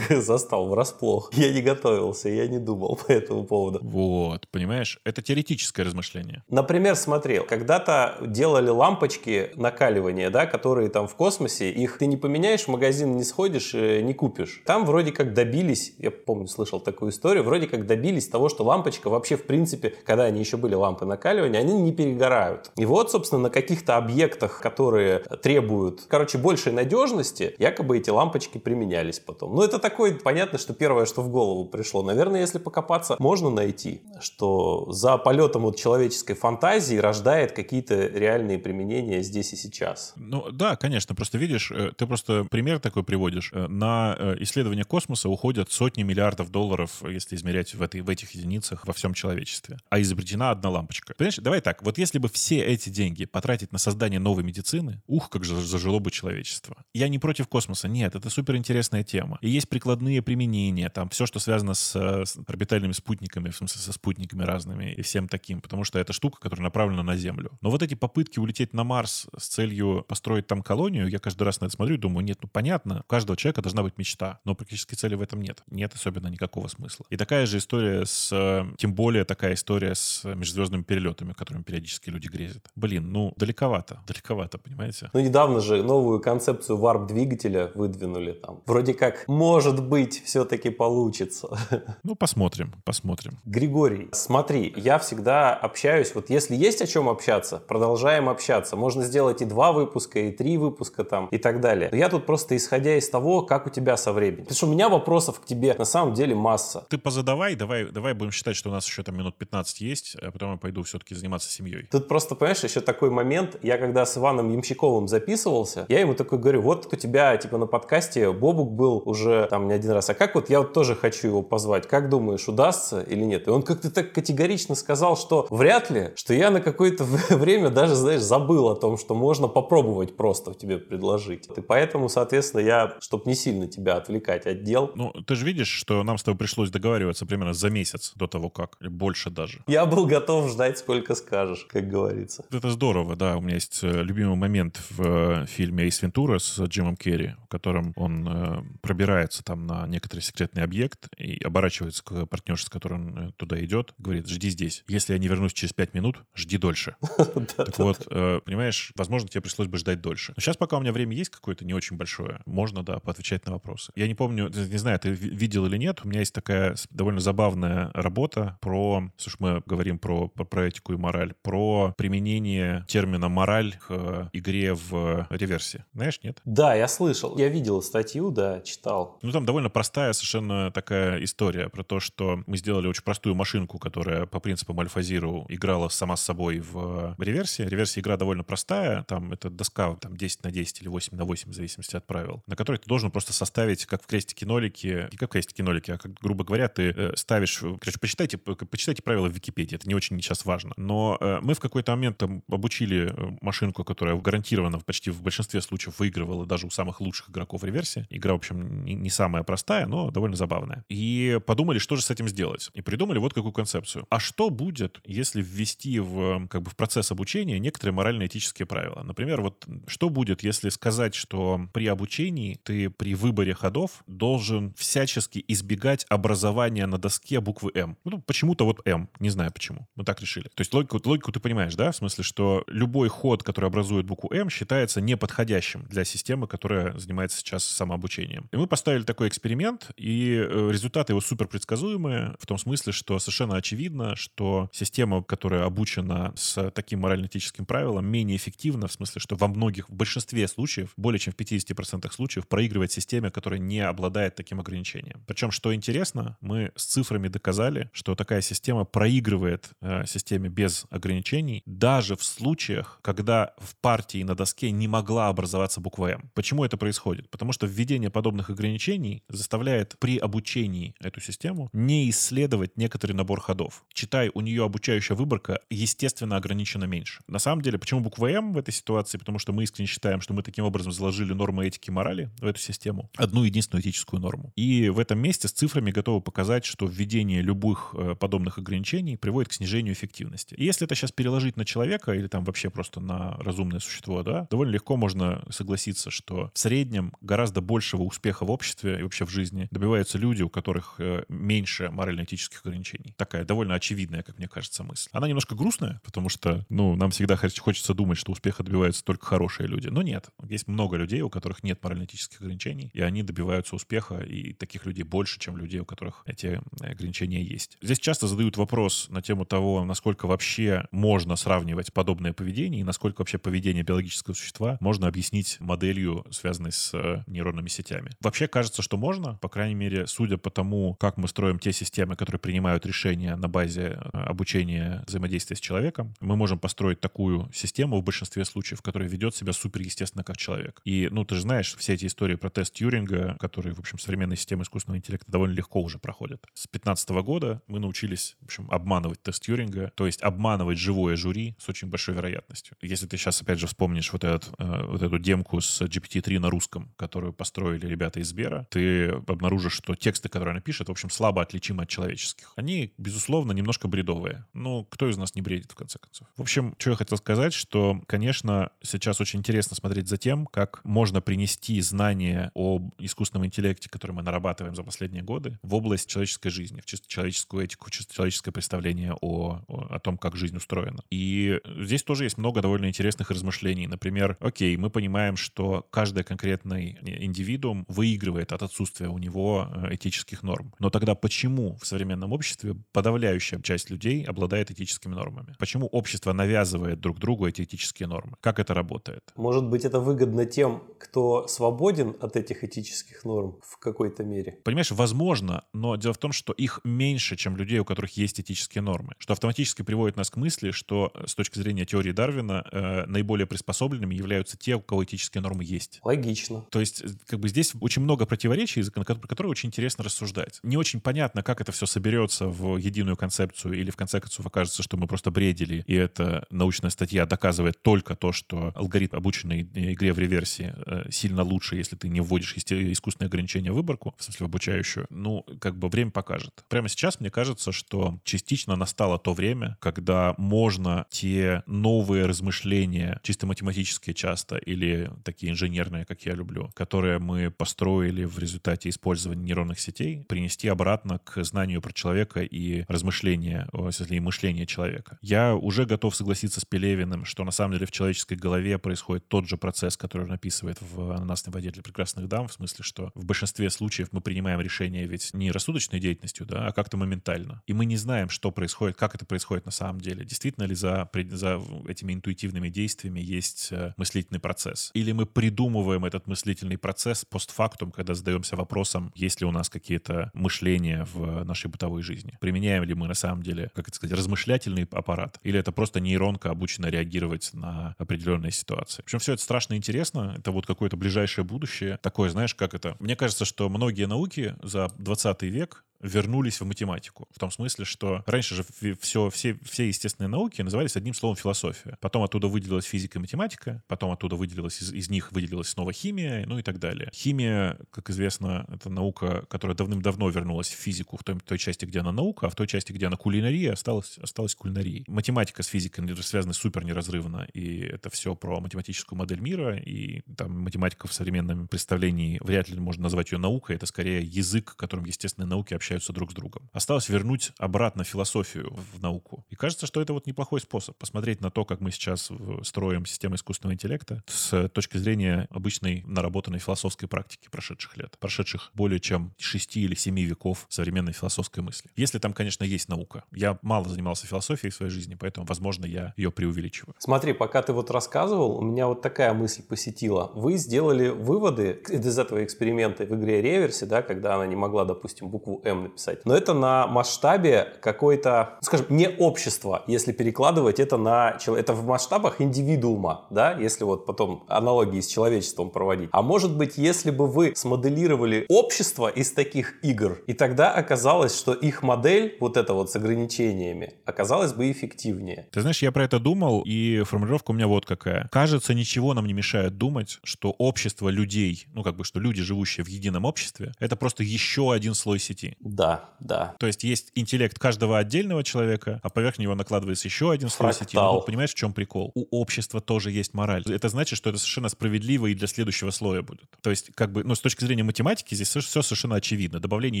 [0.08, 1.30] Застал врасплох.
[1.34, 3.80] Я не готовился, я не думал по этому поводу.
[3.82, 6.42] Вот, понимаешь, это теоретическое размышление.
[6.48, 12.62] Например, смотрел, когда-то делали лампочки накаливания, да, которые там в космосе, их ты не поменяешь,
[12.62, 14.62] в магазин не сходишь, э, не купишь.
[14.64, 19.10] Там вроде как добились, я помню, слышал такую историю, вроде как добились того, что лампочка
[19.10, 22.70] вообще в принципе, когда они еще были лампы накаливания, они не перегорают.
[22.76, 29.20] И вот, собственно, на каких-то объектах, которые требуют, короче, большей надежности, якобы эти лампочки применялись
[29.20, 29.54] потом.
[29.54, 32.02] Ну, это такое, понятно, что первое, что в голову пришло.
[32.02, 39.22] Наверное, если покопаться, можно найти, что за полетом вот человеческой фантазии рождает какие-то реальные применения
[39.22, 40.12] здесь и сейчас.
[40.16, 41.14] Ну, да, конечно.
[41.14, 43.50] Просто видишь, э, ты просто пример такой приводишь.
[43.52, 48.32] Э, на э, исследование космоса уходят сотни миллиардов долларов, если измерять в, этой, в этих
[48.32, 49.78] единицах во всем человечестве.
[49.88, 51.14] А изобретена одна лампочка.
[51.16, 55.28] Понимаешь, давай так, вот если бы все эти деньги потратить на создание новой медицины, ух,
[55.28, 56.76] как же зажило бы человечество.
[56.94, 59.38] Я не против космоса, нет, это супер интересная тема.
[59.40, 63.92] И есть прикладные применения, там все, что связано с, с орбитальными спутниками, в смысле со
[63.92, 67.58] спутниками разными и всем таким, потому что это штука, которая направлена на Землю.
[67.60, 71.60] Но вот эти попытки улететь на Марс с целью построить там колонию, я каждый раз
[71.60, 74.54] на это смотрю и думаю, нет, ну понятно, у каждого человека должна быть мечта, но
[74.54, 75.64] практически цели в этом нет.
[75.68, 77.06] Нет особенно никакого смысла.
[77.10, 82.28] И такая же история с, тем более такая история с межзвездными перелетами, которыми периодически люди
[82.28, 82.70] грезят.
[82.76, 85.10] Блин, ну далековато, далековато, понимаете?
[85.12, 88.62] Ну недавно же новую концепцию варп-двигателя выдвинули там.
[88.66, 91.48] Вроде как, может быть, все-таки получится.
[92.02, 93.38] Ну посмотрим, посмотрим.
[93.44, 98.76] Григорий, смотри, я всегда общаюсь, вот если есть о чем общаться, продолжаем общаться.
[98.76, 101.88] Можно сделать и два выпуска, и три выпуска там, и так далее.
[101.90, 104.44] Но я тут просто исходя из того, как у тебя со временем.
[104.44, 106.84] Потому что у меня вопросов к тебе на самом деле масса.
[106.88, 110.30] Ты позадавай, давай, давай будем считать, что у нас еще там минут 15 есть, а
[110.30, 111.86] потом я пойду все-таки заниматься семьей.
[111.90, 113.58] Тут просто, понимаешь, еще такой момент.
[113.62, 117.66] Я когда с Иваном Ямщиковым записывался, я ему такой говорю, вот у тебя типа на
[117.66, 121.28] подкасте Бобук был уже там не один раз, а как вот я вот тоже хочу
[121.28, 123.46] его позвать, как думаешь, удастся или нет?
[123.46, 127.94] И он как-то так категорично сказал, что вряд ли, что я на какое-то время даже,
[127.94, 131.48] знаешь, забыл о том, что можно попробовать просто тебе предложить.
[131.56, 134.90] И поэтому, соответственно, я, чтобы не сильно тебя отвлекать от дел.
[134.94, 138.50] Ну, ты же видишь, что нам с тобой пришлось договариваться примерно за месяц до того,
[138.50, 139.62] как, или больше даже.
[139.66, 141.35] Я был готов ждать, сколько скажешь,
[141.68, 142.44] как говорится.
[142.50, 143.36] Это здорово, да.
[143.36, 147.48] У меня есть э, любимый момент в э, фильме «Эйс Вентура» с Джимом Керри, в
[147.48, 153.16] котором он э, пробирается там на некоторый секретный объект и оборачивается к партнерше, с которым
[153.16, 154.84] он туда идет, говорит, жди здесь.
[154.88, 156.96] Если я не вернусь через пять минут, жди дольше.
[157.56, 158.06] Так вот,
[158.44, 160.32] понимаешь, возможно, тебе пришлось бы ждать дольше.
[160.36, 163.52] Но сейчас, пока у меня время есть какое-то не очень большое, можно, да, поотвечать на
[163.52, 163.92] вопросы.
[163.96, 167.90] Я не помню, не знаю, ты видел или нет, у меня есть такая довольно забавная
[167.94, 174.30] работа про, слушай, мы говорим про, про этику и мораль, про применение термина «мораль» к
[174.32, 175.84] игре в реверсе.
[175.94, 176.40] Знаешь, нет?
[176.44, 177.36] Да, я слышал.
[177.38, 179.18] Я видел статью, да, читал.
[179.22, 183.78] Ну, там довольно простая совершенно такая история про то, что мы сделали очень простую машинку,
[183.78, 187.66] которая по принципам Альфа-Зиру играла сама с собой в реверсе.
[187.66, 191.50] Реверсе игра довольно простая, там это доска там 10 на 10 или 8 на 8,
[191.50, 195.30] в зависимости от правил, на которой ты должен просто составить, как в крестике-нолике, не как
[195.30, 199.76] в крестике-нолике, а как, грубо говоря, ты э, ставишь, короче, почитайте, почитайте правила в Википедии,
[199.76, 200.72] это не очень сейчас важно.
[200.76, 205.60] Но э, мы в какой-то момент там обучили э, машинку, которая гарантированно почти в большинстве
[205.60, 208.06] случаев выигрывала даже у самых лучших игроков реверсии.
[208.10, 210.84] Игра, в общем, не, самая простая, но довольно забавная.
[210.88, 212.70] И подумали, что же с этим сделать.
[212.74, 214.06] И придумали вот какую концепцию.
[214.10, 219.02] А что будет, если ввести в, как бы, в процесс обучения некоторые морально-этические правила?
[219.02, 225.44] Например, вот что будет, если сказать, что при обучении ты при выборе ходов должен всячески
[225.48, 227.96] избегать образования на доске буквы М?
[228.04, 229.08] Ну, почему-то вот М.
[229.20, 229.86] Не знаю почему.
[229.94, 230.48] Мы так решили.
[230.54, 231.92] То есть логику, логику ты понимаешь, да?
[231.92, 237.38] В смысле, что любой ход, который образует букву М, считается неподходящим для системы, которая занимается
[237.38, 238.48] сейчас самообучением.
[238.52, 243.18] И мы поставили такой эксперимент, и э, результаты его супер предсказуемые, в том смысле, что
[243.18, 249.36] совершенно очевидно, что система, которая обучена с таким морально-этическим правилом, менее эффективна, в смысле, что
[249.36, 254.34] во многих, в большинстве случаев, более чем в 50% случаев, проигрывает системе, которая не обладает
[254.34, 255.22] таким ограничением.
[255.26, 261.62] Причем, что интересно, мы с цифрами доказали, что такая система проигрывает э, системе без ограничений,
[261.66, 266.30] даже в случаях, когда в партии на доске не могла образоваться буква М.
[266.34, 267.30] Почему это происходит?
[267.30, 273.84] Потому что введение подобных ограничений заставляет при обучении эту систему не исследовать некоторый набор ходов.
[273.92, 277.22] Читай, у нее обучающая выборка, естественно, ограничена меньше.
[277.26, 279.18] На самом деле, почему буква М в этой ситуации?
[279.18, 282.46] Потому что мы искренне считаем, что мы таким образом заложили нормы этики и морали в
[282.46, 283.10] эту систему.
[283.16, 284.52] Одну единственную этическую норму.
[284.56, 289.50] И в этом месте с цифрами готовы показать, что введение любых э, подобных ограничений приводит
[289.50, 290.54] к снижению эффективности.
[290.54, 294.46] И если это сейчас переложить на человека или там вообще просто на разумное существо, да,
[294.50, 299.30] довольно легко можно согласиться, что в среднем гораздо большего успеха в обществе и вообще в
[299.30, 303.14] жизни добиваются люди, у которых э, меньше морально-этических ограничений.
[303.16, 305.08] Такая довольно очевидная, как мне кажется, мысль.
[305.12, 309.66] Она немножко грустная, потому что, ну, нам всегда хочется думать, что успеха добиваются только хорошие
[309.66, 309.88] люди.
[309.88, 310.30] Но нет.
[310.48, 315.02] Есть много людей, у которых нет морально-этических ограничений, и они добиваются успеха, и таких людей
[315.02, 317.76] больше, чем людей, у которых эти ограничения есть.
[317.82, 323.20] Здесь часто задают вопрос на тему того, насколько вообще можно сравнивать подобное поведение и насколько
[323.20, 328.10] вообще поведение биологического существа можно объяснить моделью, связанной с э, нейронными сетями.
[328.20, 332.16] Вообще кажется, что можно, по крайней мере, судя по тому, как мы строим те системы,
[332.16, 338.00] которые принимают решения на базе э, обучения взаимодействия с человеком, мы можем построить такую систему
[338.00, 340.80] в большинстве случаев, которая ведет себя суперестественно как человек.
[340.84, 344.36] И, ну, ты же знаешь, все эти истории про тест Тьюринга, которые, в общем, современные
[344.36, 346.44] системы искусственного интеллекта довольно легко уже проходят.
[346.54, 350.22] С 15 года мы научились, в общем, обманывать тест Тьюринга, то есть
[350.56, 352.76] обманывать живое жюри с очень большой вероятностью.
[352.80, 356.50] Если ты сейчас, опять же, вспомнишь вот, этот, э, вот эту демку с GPT-3 на
[356.50, 361.10] русском, которую построили ребята из Сбера, ты обнаружишь, что тексты, которые она пишет, в общем,
[361.10, 362.52] слабо отличимы от человеческих.
[362.56, 364.46] Они, безусловно, немножко бредовые.
[364.54, 366.28] Ну, кто из нас не бредит, в конце концов?
[366.36, 370.80] В общем, что я хотел сказать, что, конечно, сейчас очень интересно смотреть за тем, как
[370.84, 376.50] можно принести знания об искусственном интеллекте, который мы нарабатываем за последние годы, в область человеческой
[376.50, 381.02] жизни, в чисто человеческую этику, чисто человеческое представление о, о, о том, как жизнь устроена.
[381.10, 383.86] И здесь тоже есть много довольно интересных размышлений.
[383.86, 390.42] Например, окей, мы понимаем, что каждый конкретный индивидуум выигрывает от отсутствия у него э, этических
[390.42, 390.72] норм.
[390.78, 395.54] Но тогда почему в современном обществе подавляющая часть людей обладает этическими нормами?
[395.58, 398.36] Почему общество навязывает друг другу эти этические нормы?
[398.40, 399.22] Как это работает?
[399.36, 404.58] Может быть, это выгодно тем, кто свободен от этих этических норм в какой-то мере?
[404.64, 408.82] Понимаешь, возможно, но дело в том, что их меньше, чем людей, у которых есть этические
[408.82, 409.14] нормы.
[409.18, 413.46] Что автоматически приводит нас к мысли, что э, с точки зрения теории Дарвина э, наиболее
[413.46, 416.00] приспособленными являются те, у кого этические нормы есть.
[416.04, 416.66] Логично.
[416.70, 420.60] То есть, э, как бы здесь очень много противоречий, про которые очень интересно рассуждать.
[420.62, 424.82] Не очень понятно, как это все соберется в единую концепцию, или в конце концов окажется,
[424.82, 430.12] что мы просто бредили, и эта научная статья доказывает только то, что алгоритм, обученный игре
[430.12, 434.46] в реверсии, э, сильно лучше, если ты не вводишь искусственные ограничения в выборку, в смысле
[434.46, 435.06] в обучающую.
[435.10, 436.64] Ну, как бы время покажет.
[436.68, 443.46] Прямо сейчас мне кажется, что частично настало то время, когда можно те новые размышления, чисто
[443.46, 449.80] математические часто, или такие инженерные, как я люблю, которые мы построили в результате использования нейронных
[449.80, 455.18] сетей, принести обратно к знанию про человека и размышления, если мышление человека.
[455.22, 459.48] Я уже готов согласиться с Пелевиным, что на самом деле в человеческой голове происходит тот
[459.48, 463.24] же процесс, который он описывает в «Ананасной воде для прекрасных дам», в смысле, что в
[463.24, 467.62] большинстве случаев мы принимаем решения ведь не рассудочной деятельностью, да, а как-то моментально.
[467.66, 470.15] И мы не знаем, что происходит, как это происходит на самом деле.
[470.24, 474.90] Действительно ли за, за этими интуитивными действиями есть э, мыслительный процесс?
[474.94, 480.30] Или мы придумываем этот мыслительный процесс постфактум, когда задаемся вопросом, есть ли у нас какие-то
[480.34, 482.36] мышления в нашей бытовой жизни?
[482.40, 485.38] Применяем ли мы на самом деле, как это сказать, размышлятельный аппарат?
[485.42, 489.02] Или это просто нейронка, обучена реагировать на определенные ситуации?
[489.02, 490.34] В общем, все это страшно интересно.
[490.38, 491.98] Это вот какое-то ближайшее будущее.
[492.02, 492.96] Такое, знаешь, как это?
[493.00, 497.28] Мне кажется, что многие науки за 20 век вернулись в математику.
[497.30, 498.64] В том смысле, что раньше же
[499.00, 501.96] все, все, все естественные науки назывались одним словом философия.
[502.00, 506.46] Потом оттуда выделилась физика и математика, потом оттуда выделилась, из, из них выделилась снова химия,
[506.46, 507.10] ну и так далее.
[507.14, 512.00] Химия, как известно, это наука, которая давным-давно вернулась в физику в той, той части, где
[512.00, 515.04] она наука, а в той части, где она кулинария, осталась, осталась кулинарией.
[515.08, 520.60] Математика с физикой связаны супер неразрывно, и это все про математическую модель мира, и там
[520.60, 525.48] математика в современном представлении вряд ли можно назвать ее наукой, это скорее язык, которым естественные
[525.48, 526.68] науки общаются общаются друг с другом.
[526.72, 529.44] Осталось вернуть обратно философию в науку.
[529.48, 532.30] И кажется, что это вот неплохой способ посмотреть на то, как мы сейчас
[532.62, 539.00] строим систему искусственного интеллекта с точки зрения обычной наработанной философской практики прошедших лет, прошедших более
[539.00, 541.90] чем 6 или 7 веков современной философской мысли.
[541.96, 543.24] Если там, конечно, есть наука.
[543.32, 546.94] Я мало занимался философией в своей жизни, поэтому, возможно, я ее преувеличиваю.
[546.98, 550.30] Смотри, пока ты вот рассказывал, у меня вот такая мысль посетила.
[550.34, 555.28] Вы сделали выводы из этого эксперимента в игре реверсе, да, когда она не могла, допустим,
[555.28, 556.24] букву М написать.
[556.24, 562.40] Но это на масштабе какой-то, скажем, не общества, если перекладывать это на это в масштабах
[562.40, 566.08] индивидуума, да, если вот потом аналогии с человечеством проводить.
[566.12, 571.52] А может быть, если бы вы смоделировали общество из таких игр, и тогда оказалось, что
[571.52, 575.48] их модель, вот эта вот с ограничениями, оказалась бы эффективнее.
[575.52, 578.28] Ты знаешь, я про это думал, и формулировка у меня вот какая.
[578.32, 582.84] Кажется, ничего нам не мешает думать, что общество людей, ну как бы, что люди, живущие
[582.84, 585.56] в едином обществе, это просто еще один слой сети.
[585.68, 586.54] Да, да.
[586.58, 590.96] То есть есть интеллект каждого отдельного человека, а поверх него накладывается еще один слой сети.
[590.96, 592.12] Ну, понимаешь, в чем прикол?
[592.14, 593.64] У общества тоже есть мораль.
[593.66, 596.48] Это значит, что это совершенно справедливо и для следующего слоя будет.
[596.62, 599.60] То есть, как бы, ну, с точки зрения математики здесь все совершенно очевидно.
[599.60, 600.00] Добавление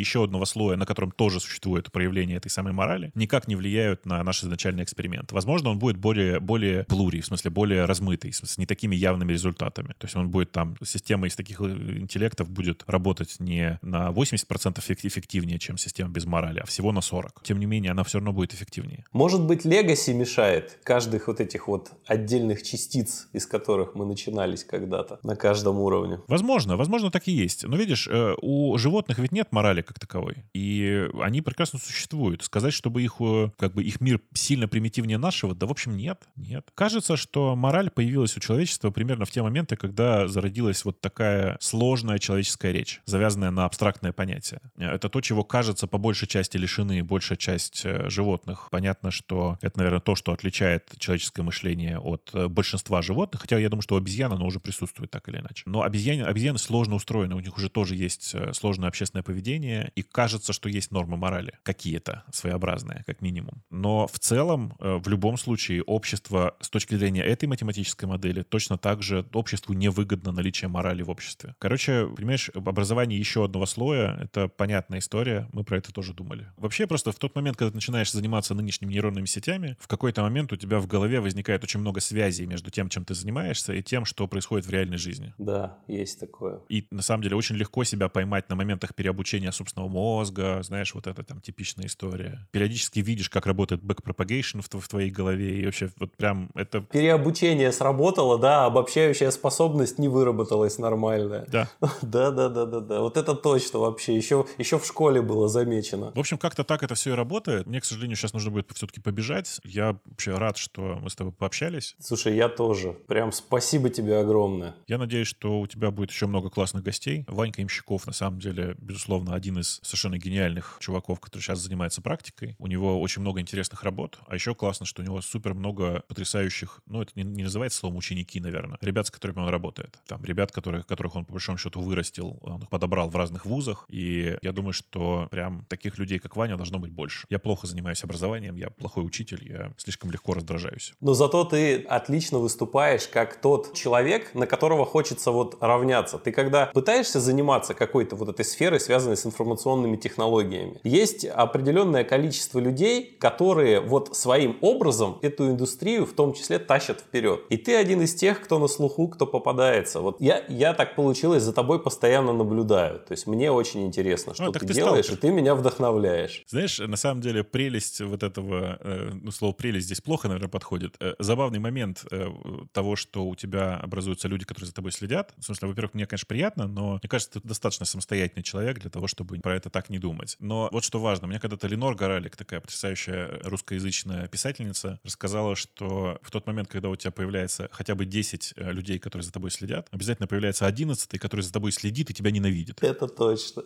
[0.00, 4.22] еще одного слоя, на котором тоже существует проявление этой самой морали, никак не влияют на
[4.22, 5.32] наш изначальный эксперимент.
[5.32, 9.88] Возможно, он будет более, более плури, в смысле, более размытый, с не такими явными результатами.
[9.98, 14.80] То есть он будет там, система из таких э, интеллектов будет работать не на 80%
[15.06, 17.42] эффективнее, чем система без морали, а всего на 40.
[17.42, 19.04] Тем не менее, она все равно будет эффективнее.
[19.12, 25.18] Может быть, легаси мешает каждых вот этих вот отдельных частиц, из которых мы начинались когда-то
[25.22, 26.20] на каждом уровне.
[26.28, 27.64] Возможно, возможно, так и есть.
[27.64, 30.44] Но видишь, э, у животных ведь нет морали как таковой.
[30.54, 32.42] И они прекрасно существуют.
[32.42, 36.22] Сказать, чтобы их, э, как бы, их мир сильно примитивнее нашего, да, в общем, нет.
[36.36, 36.68] Нет.
[36.74, 42.18] Кажется, что мораль появилась у человечества примерно в те моменты, когда зародилась вот такая сложная
[42.18, 44.60] человеческая речь, завязанная на абстрактное понятие.
[44.76, 48.68] Это то, чего кажется, по большей части лишены большая часть э, животных.
[48.70, 53.68] Понятно, что это, наверное, то, что отличает человеческое мышление от э, большинства животных, хотя я
[53.68, 55.62] думаю, что у обезьян оно уже присутствует так или иначе.
[55.66, 60.02] Но обезьяны, обезьяны сложно устроены, у них уже тоже есть э, сложное общественное поведение, и
[60.02, 63.62] кажется, что есть нормы морали, какие-то своеобразные, как минимум.
[63.70, 69.02] Но в целом, в любом случае, общество с точки зрения этой математической модели точно так
[69.02, 71.54] же обществу невыгодно наличие морали в обществе.
[71.58, 76.46] Короче, понимаешь, образование еще одного слоя— это понятная история, мы про это тоже думали.
[76.56, 80.52] Вообще, просто в тот момент, когда ты начинаешь заниматься нынешними нейронными сетями, в какой-то момент
[80.52, 84.04] у тебя в голове возникает очень много связей между тем, чем ты занимаешься, и тем,
[84.04, 85.34] что происходит в реальной жизни.
[85.38, 86.60] Да, есть такое.
[86.68, 91.06] И на самом деле очень легко себя поймать на моментах переобучения собственного мозга, знаешь, вот
[91.06, 92.46] это там типичная история.
[92.50, 96.80] Периодически видишь, как работает backpropagation в, в твоей голове, и вообще вот прям это...
[96.80, 101.46] Переобучение сработало, да, обобщающая способность не выработалась нормальная.
[101.48, 101.68] Да.
[102.02, 103.00] Да, да, да, да, да.
[103.00, 104.16] Вот это точно вообще.
[104.16, 106.12] Еще, еще в школе было замечено.
[106.14, 107.66] В общем, как-то так это все и работает.
[107.66, 109.60] Мне, к сожалению, сейчас нужно будет все-таки побежать.
[109.64, 111.96] Я вообще рад, что мы с тобой пообщались.
[112.00, 112.92] Слушай, я тоже.
[113.06, 114.74] Прям спасибо тебе огромное.
[114.86, 117.24] Я надеюсь, что у тебя будет еще много классных гостей.
[117.28, 122.56] Ванька Имщиков, на самом деле, безусловно, один из совершенно гениальных чуваков, который сейчас занимается практикой.
[122.58, 124.18] У него очень много интересных работ.
[124.26, 127.98] А еще классно, что у него супер много потрясающих, ну, это не, не называется словом
[127.98, 129.98] ученики, наверное, ребят, с которыми он работает.
[130.06, 133.86] Там ребят, которых, которых он, по большому счету, вырастил, он их подобрал в разных вузах.
[133.88, 137.26] И я думаю, что прям таких людей, как Ваня, должно быть больше.
[137.30, 140.94] Я плохо занимаюсь образованием, я плохой учитель, я слишком легко раздражаюсь.
[141.00, 146.18] Но зато ты отлично выступаешь как тот человек, на которого хочется вот равняться.
[146.18, 152.58] Ты когда пытаешься заниматься какой-то вот этой сферой, связанной с информационными технологиями, есть определенное количество
[152.58, 157.40] людей, которые вот своим образом эту индустрию в том числе тащат вперед.
[157.50, 160.00] И ты один из тех, кто на слуху, кто попадается.
[160.00, 162.98] Вот я, я так получилось, за тобой постоянно наблюдаю.
[163.00, 166.42] То есть мне очень интересно, что а, ты, ты делаешь, и ты меня вдохновляешь.
[166.46, 170.96] Знаешь, на самом деле прелесть вот этого, э, ну, слово прелесть здесь плохо, наверное, подходит.
[171.00, 172.28] Э, забавный момент э,
[172.72, 175.32] того, что у тебя образуются люди, которые за тобой следят.
[175.38, 179.06] В смысле, во-первых, мне, конечно, приятно, но мне кажется, ты достаточно самостоятельный человек для того,
[179.06, 180.36] чтобы про это так не думать.
[180.40, 186.30] Но вот что важно, мне когда-то Ленор Горалик, такая потрясающая русскоязычная писательница, рассказала, что в
[186.30, 190.26] тот момент, когда у тебя появляется хотя бы 10 людей, которые за тобой следят, обязательно
[190.26, 192.82] появляется 11, который за тобой следит и тебя ненавидит.
[192.82, 193.64] Это точно.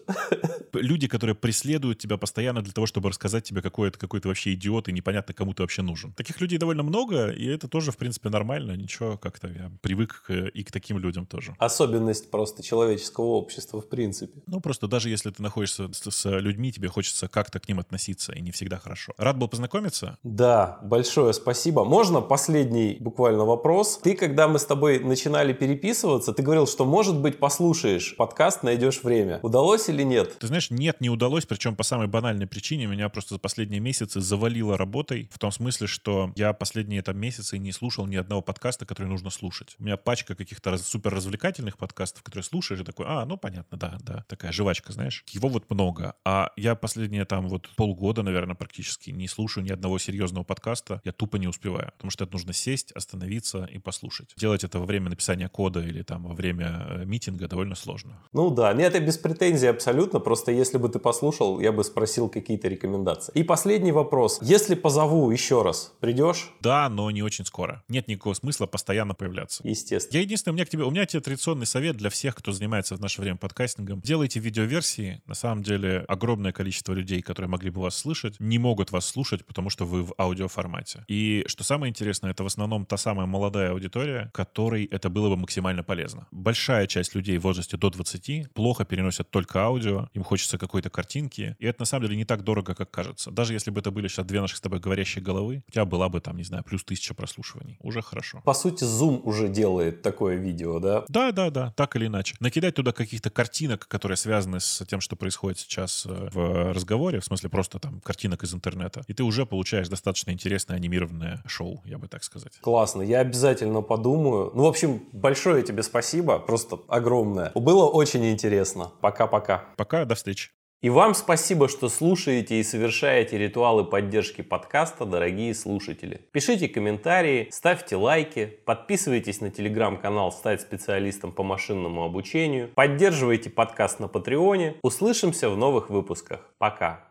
[0.72, 4.54] Люди, которые преследуют тебя постоянно для того, чтобы рассказать тебе, какой это какой то вообще
[4.54, 6.12] идиот и непонятно, кому ты вообще нужен.
[6.12, 8.72] Таких людей довольно много, и это тоже, в принципе, нормально.
[8.72, 11.54] Ничего, как-то я привык к, и к таким людям тоже.
[11.58, 14.40] Особенность просто человеческого общества, в принципе.
[14.46, 18.32] Ну, просто даже если ты находишься с, с людьми, тебе хочется как-то к ним относиться,
[18.32, 19.12] и не всегда хорошо.
[19.18, 20.18] Рад был познакомиться.
[20.22, 21.84] Да, большое спасибо.
[21.84, 23.98] Можно последний буквально вопрос?
[24.02, 29.02] Ты, когда мы с тобой начинали переписываться, ты говорил, что, может быть, послушаешь подкаст, найдешь
[29.02, 29.40] время.
[29.42, 30.38] Удалось или нет?
[30.38, 34.20] Ты знаешь, нет, не удалось, причем по самой банальной причине меня просто за последние месяцы
[34.20, 38.86] завалило работой, в том смысле, что я последние там месяцы не слушал ни одного подкаста,
[38.86, 39.76] который нужно слушать.
[39.78, 43.76] У меня пачка каких-то раз, супер развлекательных подкастов, которые слушаешь, и такой, а, ну понятно,
[43.76, 45.24] да, да, такая жвачка, знаешь.
[45.28, 46.14] Его вот много.
[46.24, 51.00] А я последние там вот полгода, наверное, практически не слушаю ни одного серьезного подкаста.
[51.04, 54.32] Я тупо не успеваю, потому что это нужно сесть, остановиться и послушать.
[54.36, 58.20] Делать это во время написания кода или там во время э, митинга довольно сложно.
[58.32, 60.20] Ну да, нет, это без претензий абсолютно.
[60.20, 63.32] Просто если бы ты послушал, я бы спросил какие-то рекомендации.
[63.34, 64.38] И последний вопрос.
[64.42, 66.50] Если позову еще раз, придешь?
[66.60, 67.82] Да, но не очень скоро.
[67.88, 69.62] Нет никакого смысла постоянно появляться.
[69.66, 70.18] Естественно.
[70.18, 72.96] Я единственное, у меня к тебе, у меня тебе традиционный совет для всех, кто занимается
[72.96, 74.00] в наше время подкастингом.
[74.00, 75.22] Делайте видеоверсии.
[75.26, 79.44] На самом деле огромное количество людей, которые могли бы вас слышать, не могут вас слушать,
[79.46, 81.04] потому что вы в аудиоформате.
[81.08, 85.36] И что самое интересное, это в основном та самая молодая аудитория, которой это было бы
[85.36, 86.26] максимально полезно.
[86.30, 91.56] Большая часть людей в возрасте до 20 плохо переносят только аудио, им хочется какой-то картинки,
[91.58, 93.30] и это на самом деле не так дорого, как кажется.
[93.30, 96.08] Даже если бы это были сейчас две наших с тобой говорящие головы, у тебя была
[96.08, 97.76] бы там, не знаю, плюс тысяча прослушиваний.
[97.80, 98.42] Уже хорошо.
[98.44, 101.04] По сути, Zoom уже делает такое видео, да?
[101.08, 102.36] Да, да, да, так или иначе.
[102.40, 107.24] Накидать туда каких-то картинок, которые связаны с тем, что происходит сейчас э, в разговоре, в
[107.24, 111.98] смысле просто там картинок из интернета, и ты уже получаешь достаточно интересное анимированное шоу, я
[111.98, 112.58] бы так сказать.
[112.60, 114.50] Классно, я обязательно подумаю.
[114.54, 117.52] Ну, в общем, большое тебе спасибо, просто огромное.
[117.54, 118.92] Было очень интересно.
[119.00, 119.64] Пока-пока.
[119.76, 120.50] Пока, до встречи.
[120.82, 126.22] И вам спасибо, что слушаете и совершаете ритуалы поддержки подкаста, дорогие слушатели.
[126.32, 134.08] Пишите комментарии, ставьте лайки, подписывайтесь на телеграм-канал «Стать специалистом по машинному обучению», поддерживайте подкаст на
[134.08, 134.76] Патреоне.
[134.80, 136.48] Услышимся в новых выпусках.
[136.56, 137.09] Пока!